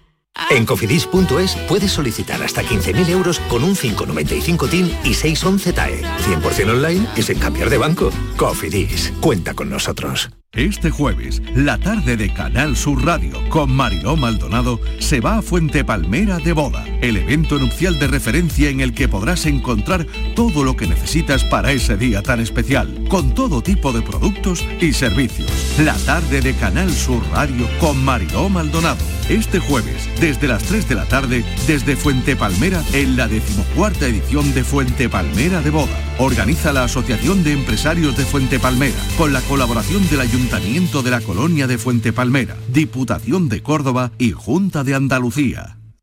[0.50, 6.02] En cofidis.es puedes solicitar hasta 15.000 euros con un 595 TIN y 611 TAE.
[6.02, 8.10] 100% online y sin cambiar de banco.
[8.36, 10.30] Cofidis, cuenta con nosotros.
[10.54, 15.82] Este jueves, la tarde de Canal Sur Radio con Mariló Maldonado se va a Fuente
[15.82, 20.76] Palmera de Boda, el evento nupcial de referencia en el que podrás encontrar todo lo
[20.76, 25.50] que necesitas para ese día tan especial, con todo tipo de productos y servicios.
[25.78, 29.02] La tarde de Canal Sur Radio con Mariló Maldonado.
[29.28, 34.52] Este jueves, desde las 3 de la tarde, desde Fuente Palmera, en la decimocuarta edición
[34.54, 35.96] de Fuente Palmera de Boda.
[36.18, 41.20] Organiza la Asociación de Empresarios de Fuente Palmera, con la colaboración del Ayuntamiento de la
[41.20, 45.81] Colonia de Fuente Palmera, Diputación de Córdoba y Junta de Andalucía.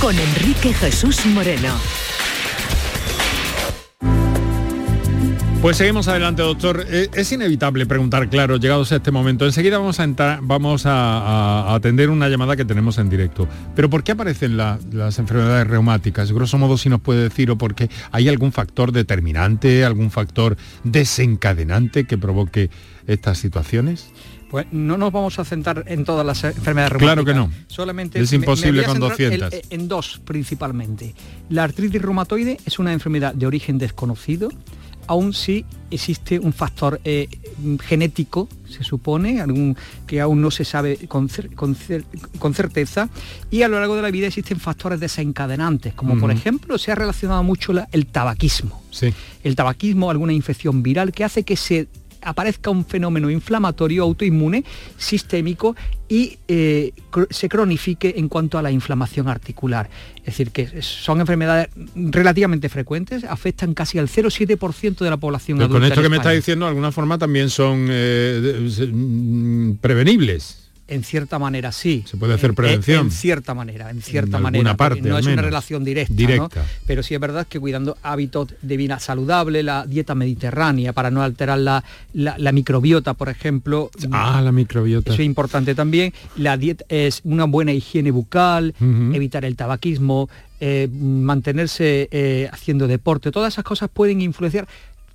[0.00, 1.74] con Enrique Jesús Moreno.
[5.62, 6.84] Pues seguimos adelante, doctor.
[6.88, 9.46] Eh, es inevitable preguntar, claro, llegados a este momento.
[9.46, 13.48] Enseguida vamos a entrar, vamos a, atender una llamada que tenemos en directo.
[13.74, 16.30] Pero ¿por qué aparecen las enfermedades reumáticas?
[16.30, 22.04] Grosso modo, si nos puede decir, o porque hay algún factor determinante, algún factor desencadenante
[22.04, 22.70] que provoque
[23.06, 24.10] estas situaciones.
[24.50, 27.24] Pues no nos vamos a centrar en todas las enfermedades reumáticas.
[27.24, 27.64] Claro que no.
[27.66, 29.52] Solamente es imposible con 200.
[29.70, 31.14] en dos principalmente.
[31.48, 34.50] La artritis reumatoide es una enfermedad de origen desconocido,
[35.06, 37.28] aún si existe un factor eh,
[37.82, 39.76] genético, se supone, algún,
[40.06, 43.08] que aún no se sabe con, certeza,
[43.50, 46.94] y a lo largo de la vida existen factores desencadenantes, como por ejemplo se ha
[46.94, 48.82] relacionado mucho el tabaquismo.
[48.90, 49.12] Sí.
[49.44, 51.88] El tabaquismo, alguna infección viral que hace que se
[52.26, 54.64] aparezca un fenómeno inflamatorio autoinmune
[54.98, 55.76] sistémico
[56.08, 56.92] y eh,
[57.30, 59.88] se cronifique en cuanto a la inflamación articular.
[60.18, 65.78] Es decir, que son enfermedades relativamente frecuentes, afectan casi al 0,7% de la población adulta.
[65.78, 70.65] Con esto que me está diciendo, de alguna forma también son eh, mm, prevenibles.
[70.88, 72.04] En cierta manera sí.
[72.06, 73.06] Se puede hacer prevención.
[73.06, 74.76] En, cierta manera, en cierta manera.
[74.76, 76.64] Parte, no es una relación directa, directa.
[76.86, 81.22] Pero sí es verdad que cuidando hábitos de vida saludable, la dieta mediterránea, para no
[81.22, 81.82] alterar la,
[82.12, 83.90] la, microbiota, por ejemplo.
[84.12, 85.12] Ah, la microbiota.
[85.12, 86.12] Eso es importante también.
[86.36, 90.28] La dieta es una buena higiene bucal, evitar el tabaquismo,
[90.60, 93.32] eh, mantenerse eh, haciendo deporte.
[93.32, 94.68] Todas esas cosas pueden influenciar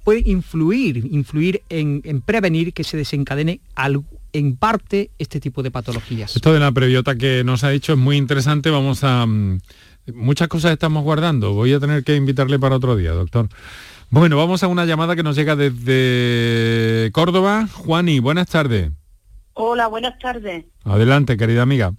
[0.04, 4.04] pueden influir, influir en, en prevenir que se desencadene algo
[4.34, 6.36] en parte este tipo de patologías.
[6.36, 8.70] Esto de la prebiota que nos ha dicho es muy interesante.
[8.70, 9.26] Vamos a...
[9.26, 9.60] Mm,
[10.14, 11.54] muchas cosas estamos guardando.
[11.54, 13.50] Voy a tener que invitarle para otro día, doctor.
[14.10, 17.68] Bueno, vamos a una llamada que nos llega desde Córdoba.
[17.72, 18.92] Juani, buenas tardes.
[19.54, 20.66] Hola, buenas tardes.
[20.84, 21.94] Adelante, querida amiga.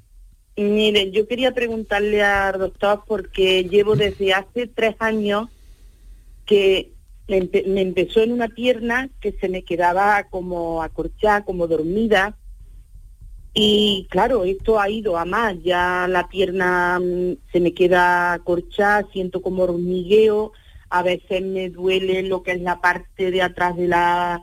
[0.57, 5.49] Mire, yo quería preguntarle al doctor porque llevo desde hace tres años
[6.45, 6.93] que
[7.41, 12.37] me, empezó en una pierna que se me quedaba como acorchada, como dormida.
[13.55, 19.07] Y claro, esto ha ido a más, ya la pierna mm, se me queda acorchada,
[19.13, 20.53] siento como hormigueo,
[20.89, 24.43] a veces me duele lo que es la parte de atrás de la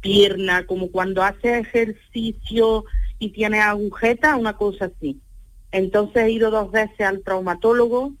[0.00, 2.84] pierna, como cuando hace ejercicio
[3.18, 5.20] y tiene agujeta, una cosa así.
[5.70, 8.12] Entonces he ido dos veces al traumatólogo,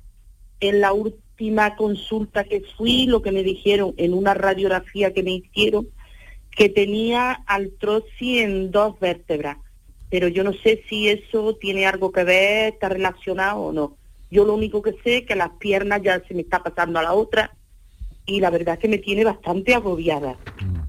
[0.60, 0.92] en la
[1.38, 5.86] última consulta que fui, lo que me dijeron en una radiografía que me hicieron,
[6.50, 9.56] que tenía artrosis en dos vértebras.
[10.10, 13.96] Pero yo no sé si eso tiene algo que ver, está relacionado o no.
[14.32, 17.04] Yo lo único que sé es que las piernas ya se me está pasando a
[17.04, 17.52] la otra
[18.26, 20.36] y la verdad es que me tiene bastante agobiada.
[20.60, 20.80] Mm.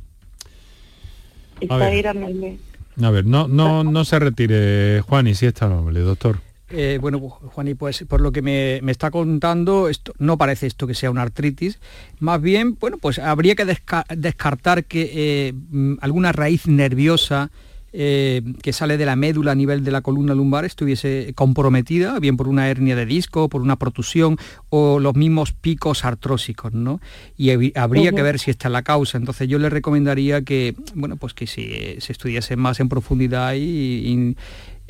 [1.62, 6.40] Esta era A ver, no, no, no se retire, Juan, y si está noble, doctor.
[6.72, 10.86] Eh, bueno, Juan, y pues por lo que me, está contando, esto no parece esto
[10.88, 11.80] que sea una artritis.
[12.20, 17.50] Más bien, bueno, pues habría que descartar que eh, mm, alguna raíz nerviosa
[17.92, 22.38] eh, que sale de la médula a nivel de la columna lumbar estuviese comprometida, bien
[22.38, 24.38] por una hernia de disco, por una protusión
[24.70, 27.02] o los mismos picos artrósicos, ¿no?
[27.36, 29.18] Y habría que ver si esta es la causa.
[29.18, 34.36] Entonces yo le recomendaría que, bueno, pues que si se estudiase más en profundidad y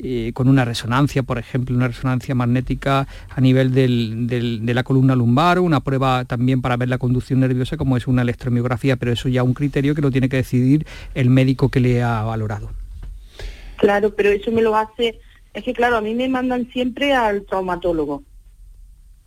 [0.02, 5.58] eh, con una resonancia, por ejemplo, una resonancia magnética a nivel de la columna lumbar,
[5.58, 9.42] una prueba también para ver la conducción nerviosa como es una electromiografía, pero eso ya
[9.42, 12.70] un criterio que lo tiene que decidir el médico que le ha valorado.
[13.76, 15.20] Claro, pero eso me lo hace,
[15.52, 18.22] es que claro, a mí me mandan siempre al traumatólogo.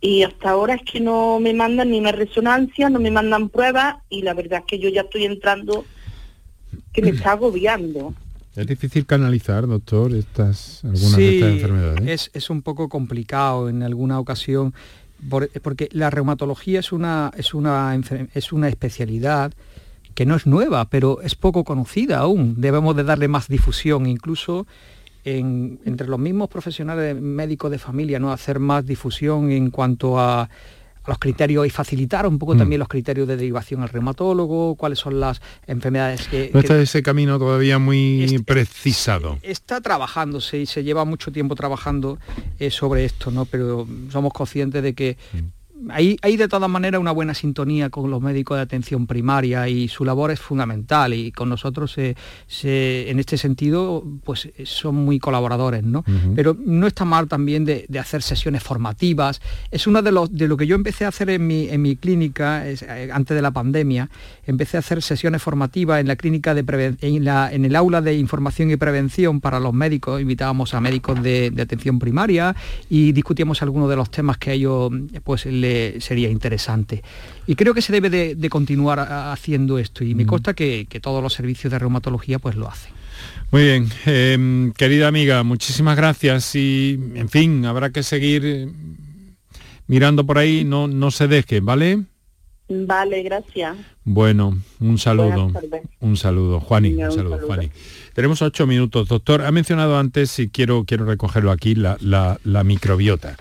[0.00, 3.98] Y hasta ahora es que no me mandan ni una resonancia, no me mandan pruebas
[4.10, 5.84] y la verdad es que yo ya estoy entrando
[6.92, 8.12] que me está agobiando.
[8.56, 12.08] Es difícil canalizar, doctor, estas, algunas de estas enfermedades.
[12.08, 14.74] Es, es un poco complicado en alguna ocasión,
[15.62, 17.98] porque la reumatología es una, es, una,
[18.34, 19.52] es una especialidad
[20.14, 22.54] que no es nueva, pero es poco conocida aún.
[22.58, 24.66] Debemos de darle más difusión, incluso
[25.24, 28.30] entre los mismos profesionales médicos de familia, ¿no?
[28.30, 30.50] hacer más difusión en cuanto a
[31.06, 32.58] los criterios y facilitar un poco mm.
[32.58, 36.50] también los criterios de derivación al reumatólogo, cuáles son las enfermedades que...
[36.52, 39.38] No está ese camino todavía muy precisado.
[39.42, 42.18] Está trabajándose y se lleva mucho tiempo trabajando
[42.58, 43.44] eh, sobre esto, ¿no?
[43.44, 45.16] Pero somos conscientes de que...
[45.32, 45.53] Mm
[45.90, 50.04] hay, de todas maneras una buena sintonía con los médicos de atención primaria y su
[50.04, 56.04] labor es fundamental y con nosotros en este sentido pues son muy colaboradores, ¿no?
[56.34, 59.40] Pero no está mal también de, hacer sesiones formativas.
[59.70, 61.96] Es uno de, los, de lo que yo empecé a hacer en mi, en mi
[61.96, 64.10] clínica eh, antes de la pandemia.
[64.46, 68.14] Empecé a hacer sesiones formativas en la clínica de en, la, en el aula de
[68.14, 70.20] información y prevención para los médicos.
[70.20, 72.54] Invitábamos a médicos de, de atención primaria
[72.90, 77.02] y discutíamos algunos de los temas que ellos pues le sería interesante.
[77.46, 81.32] Y creo que se debe de, continuar haciendo esto y me consta que, todos los
[81.32, 82.92] servicios de reumatología pues lo hacen.
[83.50, 88.68] Muy bien, em, querida amiga, muchísimas gracias y, en fin, habrá que seguir eh,
[89.86, 92.02] mirando por ahí, no, no se deje, ¿vale?
[92.68, 93.76] Vale, gracias.
[94.04, 95.52] Bueno, un saludo.
[96.00, 97.70] Un saludo, Juani, un saludo, Juani.
[98.14, 99.08] Tenemos ocho minutos.
[99.08, 103.36] Doctor, ha mencionado antes, y quiero, quiero recogerlo aquí, la, la microbiota.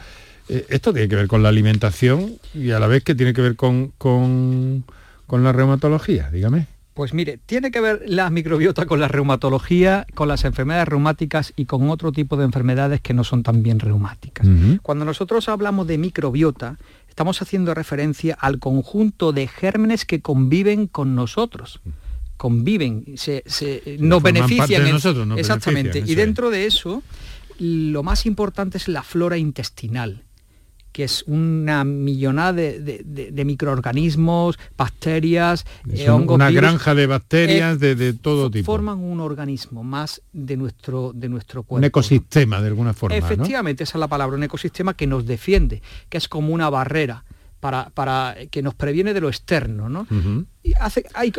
[0.53, 3.41] Eh, esto tiene que ver con la alimentación y a la vez que tiene que
[3.41, 4.83] ver con, con,
[5.27, 6.67] la reumatología, dígame.
[6.93, 11.65] Pues mire, tiene que ver la microbiota con la reumatología, con las enfermedades reumáticas y
[11.65, 14.47] con otro tipo de enfermedades que no son tan bien reumáticas.
[14.83, 16.77] Cuando nosotros hablamos de microbiota,
[17.09, 21.81] estamos haciendo referencia al conjunto de gérmenes que conviven con nosotros
[22.35, 23.43] conviven, se,
[23.99, 24.91] nos benefician.
[24.91, 26.03] nosotros, exactamente.
[26.05, 27.01] y dentro de eso,
[27.57, 30.23] lo más importante es la flora intestinal
[30.93, 36.35] que es una millonada de, microorganismos, bacterias, eh, hongos.
[36.35, 38.65] Una granja de bacterias de, de, todo tipo.
[38.65, 41.79] Forman un organismo más de nuestro, de nuestro cuerpo.
[41.79, 43.17] Un ecosistema, de alguna forma.
[43.17, 47.25] Efectivamente, esa es la palabra, un ecosistema que nos defiende, que es como una barrera.
[47.59, 50.05] Para, para, que nos previene de lo externo, ¿no?
[50.63, 51.31] y hace, hay,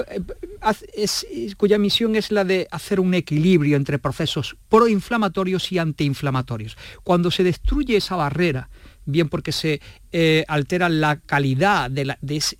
[1.58, 6.78] cuya misión es la de hacer un equilibrio entre procesos proinflamatorios y antiinflamatorios.
[7.02, 8.70] Cuando se destruye esa barrera,
[9.06, 9.80] bien porque se
[10.12, 12.16] eh, altera la calidad de,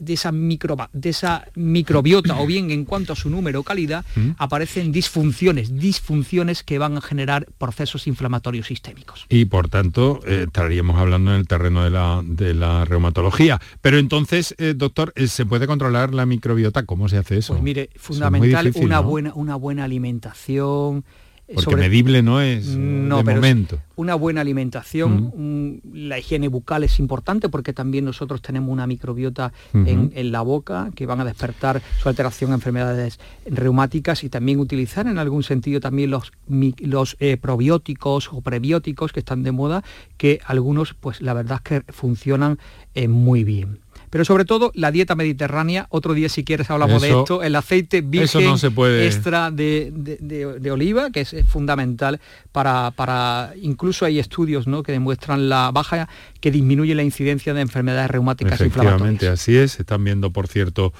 [0.08, 4.30] esa de esa microbiota o bien en cuanto a su número o calidad, mm.
[4.38, 9.26] aparecen disfunciones, disfunciones que van a generar procesos inflamatorios sistémicos.
[9.28, 13.60] Y por tanto, eh, estaríamos hablando en el terreno de la, reumatología.
[13.80, 16.84] Pero entonces, eh, doctor, ¿se puede controlar la microbiota?
[16.84, 17.52] ¿Cómo se hace eso?
[17.52, 21.04] Pues mire, fundamental una, buena, una buena alimentación,
[21.52, 23.78] porque medible no es no, de momento.
[23.96, 30.32] Una buena alimentación, la higiene bucal es importante porque también nosotros tenemos una microbiota en,
[30.32, 35.18] la boca que van a despertar su alteración a enfermedades reumáticas y también utilizar en
[35.18, 39.84] algún sentido también los, los eh, probióticos o prebióticos que están de moda,
[40.16, 42.58] que algunos pues la verdad es que funcionan
[42.94, 43.83] eh, muy bien
[44.14, 48.00] pero sobre todo la dieta mediterránea, otro día si quieres hablamos de esto, el aceite
[48.00, 48.54] virgen
[49.02, 52.20] extra de, oliva, que es fundamental
[52.52, 54.84] para, para, incluso hay estudios ¿no?
[54.84, 56.08] que demuestran la baja,
[56.40, 60.92] que disminuye la incidencia de enfermedades reumáticas Efectivamente, así es, están viendo, por cierto,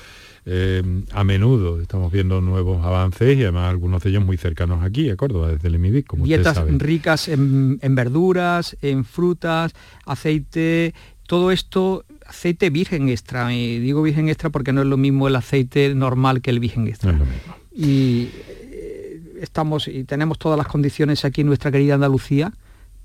[0.46, 5.08] eh, a menudo estamos viendo nuevos avances y además algunos de ellos muy cercanos aquí
[5.08, 9.72] a Córdoba, desde el EMIDIC, como Dietas ricas en, en, verduras, en frutas,
[10.04, 10.92] aceite,
[11.26, 13.52] todo esto aceite virgen extra.
[13.54, 16.86] Y digo virgen extra porque no es lo mismo el aceite normal que el virgen
[16.88, 17.14] extra.
[17.74, 18.28] Y
[18.72, 22.52] eh, estamos y tenemos todas las condiciones aquí en nuestra querida Andalucía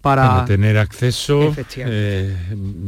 [0.02, 2.36] para, tener acceso eh,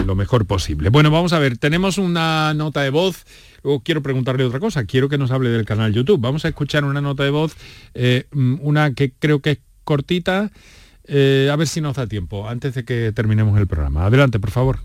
[0.05, 0.89] lo mejor posible.
[0.89, 3.25] Bueno, vamos a ver, tenemos una nota de voz.
[3.63, 4.85] Luego quiero preguntarle otra cosa.
[4.85, 6.21] Quiero que nos hable del canal YouTube.
[6.21, 7.55] Vamos a escuchar una nota de voz,
[7.93, 10.51] eh, una que creo que es cortita.
[11.09, 14.05] a ver si nos da tiempo antes de que terminemos el programa.
[14.05, 14.79] Adelante, por favor.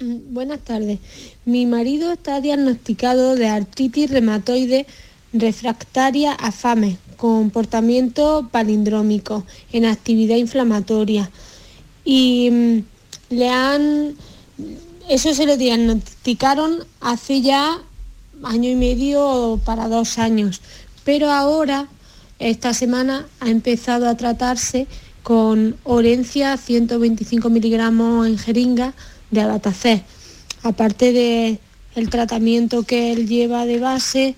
[0.00, 0.98] Mm, buenas tardes.
[1.44, 4.86] Mi marido está diagnosticado de artritis reumatoide
[5.34, 11.30] refractaria a FAME, comportamiento palindrómico en actividad inflamatoria.
[12.02, 14.14] Y mm, le han,
[15.10, 17.78] eso se lo diagnosticaron hace ya
[18.42, 20.62] año y medio para dos años,
[21.04, 21.88] pero ahora,
[22.38, 24.86] esta semana, ha empezado a tratarse
[25.22, 28.94] con orencia 125 miligramos en jeringa
[29.30, 30.02] de Alatacé,
[30.62, 31.58] aparte de
[31.94, 34.34] el tratamiento que él lleva de base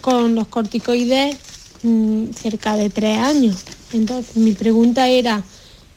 [0.00, 1.36] con los corticoides
[1.82, 3.64] mm, cerca de tres años.
[3.92, 5.42] Entonces, mi pregunta era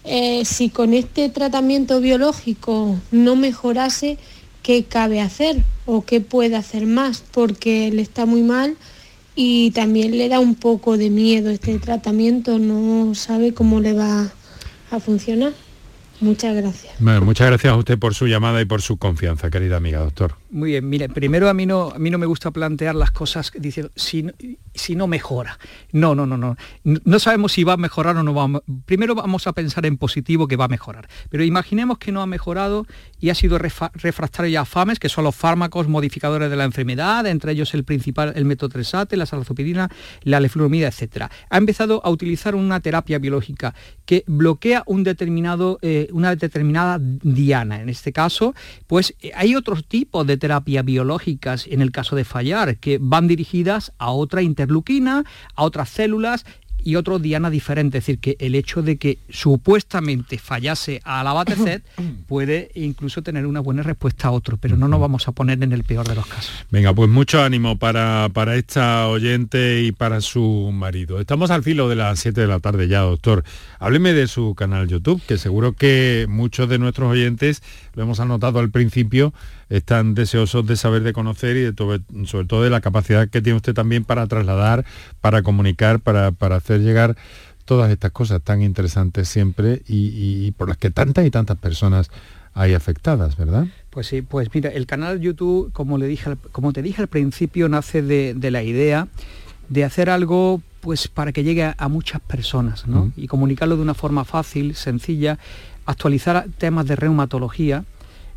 [0.03, 4.17] eh, si con este tratamiento biológico no mejorase,
[4.63, 7.23] ¿qué cabe hacer o qué puede hacer más?
[7.31, 8.77] Porque él está muy mal
[9.35, 14.31] y también le da un poco de miedo este tratamiento, no sabe cómo le va
[14.91, 15.53] a funcionar.
[16.21, 16.99] Muchas gracias.
[16.99, 20.40] muchas gracias a usted por su llamada y por su confianza, querida amiga doctor.
[20.51, 23.53] Muy bien, mire, primero a mí no, a mí no me gusta plantear las cosas
[23.57, 24.27] diciendo si,
[24.73, 25.57] si no mejora.
[25.93, 26.57] No, no, no, no.
[26.83, 29.95] No sabemos si va a mejorar o no va a Primero vamos a pensar en
[29.95, 31.07] positivo que va a mejorar.
[31.29, 32.85] Pero imaginemos que no ha mejorado
[33.21, 37.53] y ha sido refractario a FAMES, que son los fármacos modificadores de la enfermedad, entre
[37.53, 39.89] ellos el principal, el metotresate, la salazopidina,
[40.23, 41.27] la leflunomida, etc.
[41.49, 43.73] Ha empezado a utilizar una terapia biológica
[44.05, 47.79] que bloquea un determinado, eh, una determinada diana.
[47.81, 48.53] En este caso,
[48.87, 53.27] pues eh, hay otros tipos de terapia biológicas, en el caso de fallar, que van
[53.27, 55.23] dirigidas a otra interleuquina,
[55.55, 56.45] a otras células
[56.83, 57.99] y otro diana diferente.
[57.99, 61.83] Es decir, que el hecho de que supuestamente fallase a la Batecet
[62.27, 65.71] puede incluso tener una buena respuesta a otro, pero no nos vamos a poner en
[65.71, 66.51] el peor de los casos.
[66.69, 71.19] Venga, pues mucho ánimo para, para esta oyente y para su marido.
[71.19, 73.43] Estamos al filo de las 7 de la tarde ya, doctor.
[73.79, 77.61] Hábleme de su canal YouTube, que seguro que muchos de nuestros oyentes,
[77.95, 79.33] lo hemos anotado al principio,
[79.69, 83.73] están deseosos de saber, de conocer y sobre todo de la capacidad que tiene usted
[83.73, 84.85] también para trasladar,
[85.19, 87.15] para comunicar, para, hacer llegar
[87.65, 92.09] todas estas cosas tan interesantes siempre y, por las que tantas y tantas personas
[92.53, 93.67] hay afectadas, ¿verdad?
[93.89, 97.69] Pues sí, pues mira, el canal YouTube, como, le dije, como te dije al principio,
[97.69, 99.07] nace de, la idea
[99.69, 103.13] de hacer algo pues para que llegue a, muchas personas ¿no?
[103.15, 105.37] y comunicarlo de una forma fácil, sencilla,
[105.85, 107.83] actualizar temas de reumatología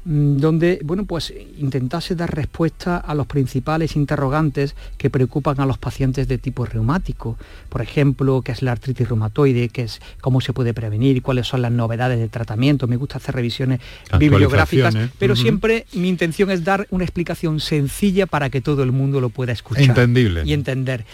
[0.05, 5.79] mm, donde bueno pues intentase dar respuesta a los principales interrogantes que preocupan a los
[5.79, 7.37] pacientes de tipo reumático.
[7.69, 11.63] Por ejemplo qué es la artritis reumatoide qué es cómo se puede prevenir cuáles son
[11.63, 12.87] las novedades de tratamiento.
[12.87, 13.81] Me gusta hacer revisiones
[14.19, 19.21] bibliográficas pero siempre mi intención es dar una explicación sencilla para que todo el mundo
[19.21, 20.43] lo pueda escuchar Entendible.
[20.45, 21.05] y entender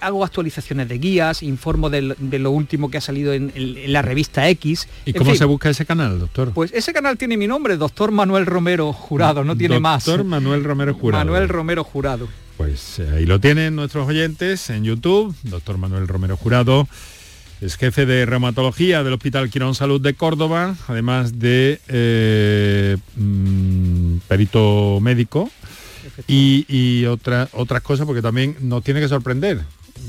[0.00, 3.52] hago actualizaciones de guías, informo de, lo último que ha salido en,
[3.86, 4.88] la revista X.
[5.04, 6.52] ¿Y cómo se busca ese canal, doctor?
[6.52, 10.04] Pues ese canal tiene mi nombre, doctor Manuel Romero Jurado, no tiene más.
[10.04, 11.24] Doctor Manuel Romero Jurado.
[11.24, 12.28] Manuel Romero Jurado.
[12.56, 16.88] Pues eh, ahí lo tienen nuestros oyentes en YouTube, doctor Manuel Romero Jurado.
[17.60, 24.98] Es jefe de reumatología del Hospital Quirón Salud de Córdoba, además de eh, mm, perito
[25.00, 25.50] médico
[26.26, 29.62] y, otra, otras cosas, porque también nos tiene que sorprender.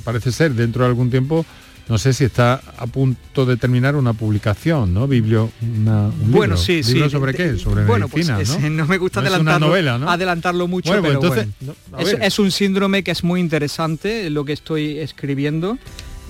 [0.03, 1.45] Parece ser, dentro de algún tiempo,
[1.89, 5.07] no sé si está a punto de terminar una publicación, ¿no?
[5.07, 6.57] Biblio, una, un bueno, libro.
[6.57, 7.57] sí, ¿Libro sobre qué?
[7.57, 8.85] Sobre bueno, pues medicina, ¿no?
[8.87, 9.73] me gusta adelantarlo,
[10.09, 11.47] adelantarlo mucho, pues pero entonces,
[12.21, 15.77] es, un síndrome que es muy interesante lo que estoy escribiendo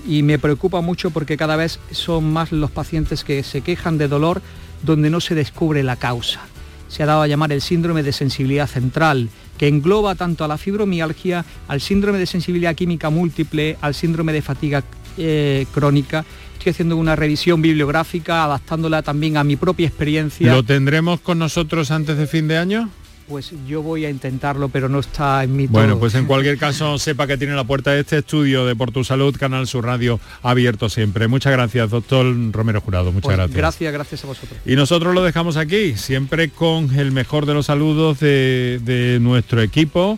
[0.08, 4.08] y me preocupa mucho porque cada vez son más los pacientes que se quejan de
[4.08, 4.44] dolor
[4.84, 6.42] donde no se descubre la causa.
[6.88, 10.58] Se ha dado a llamar el síndrome de sensibilidad central que engloba tanto a la
[10.58, 14.84] fibromialgia, al síndrome de sensibilidad química múltiple, al síndrome de fatiga
[15.18, 16.26] eh, crónica.
[16.58, 20.54] Estoy haciendo una revisión bibliográfica, adaptándola también a mi propia experiencia.
[20.54, 22.90] ¿Lo tendremos con nosotros antes de fin de año?
[23.28, 26.98] Pues yo voy a intentarlo, pero no está en mi Bueno, pues en cualquier caso
[26.98, 30.20] sepa que tiene la puerta de este estudio de Por Tu Salud, Canal Sur Radio,
[30.44, 31.28] abierto siempre.
[31.28, 33.12] Muchas gracias, doctor Romero Jurado.
[33.12, 33.58] Muchas pues gracias.
[33.58, 34.60] Gracias, gracias a vosotros.
[34.66, 39.62] Y nosotros lo dejamos aquí, siempre con el mejor de los saludos de, de nuestro
[39.62, 40.18] equipo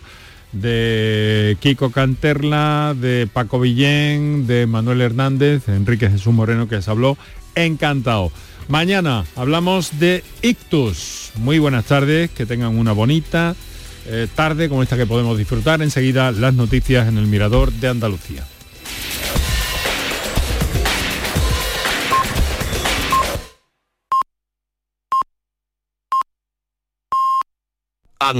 [0.52, 6.90] de Kiko Canterla, de Paco Villén, de Manuel Hernández, de Enrique Jesús Moreno que se
[6.90, 7.16] habló.
[7.54, 8.32] Encantado.
[8.70, 11.32] Mañana hablamos de ictus.
[11.34, 13.56] Muy buenas tardes, que tengan una bonita
[14.06, 15.82] eh, tarde como esta que podemos disfrutar.
[15.82, 18.46] Enseguida las noticias en el Mirador de Andalucía.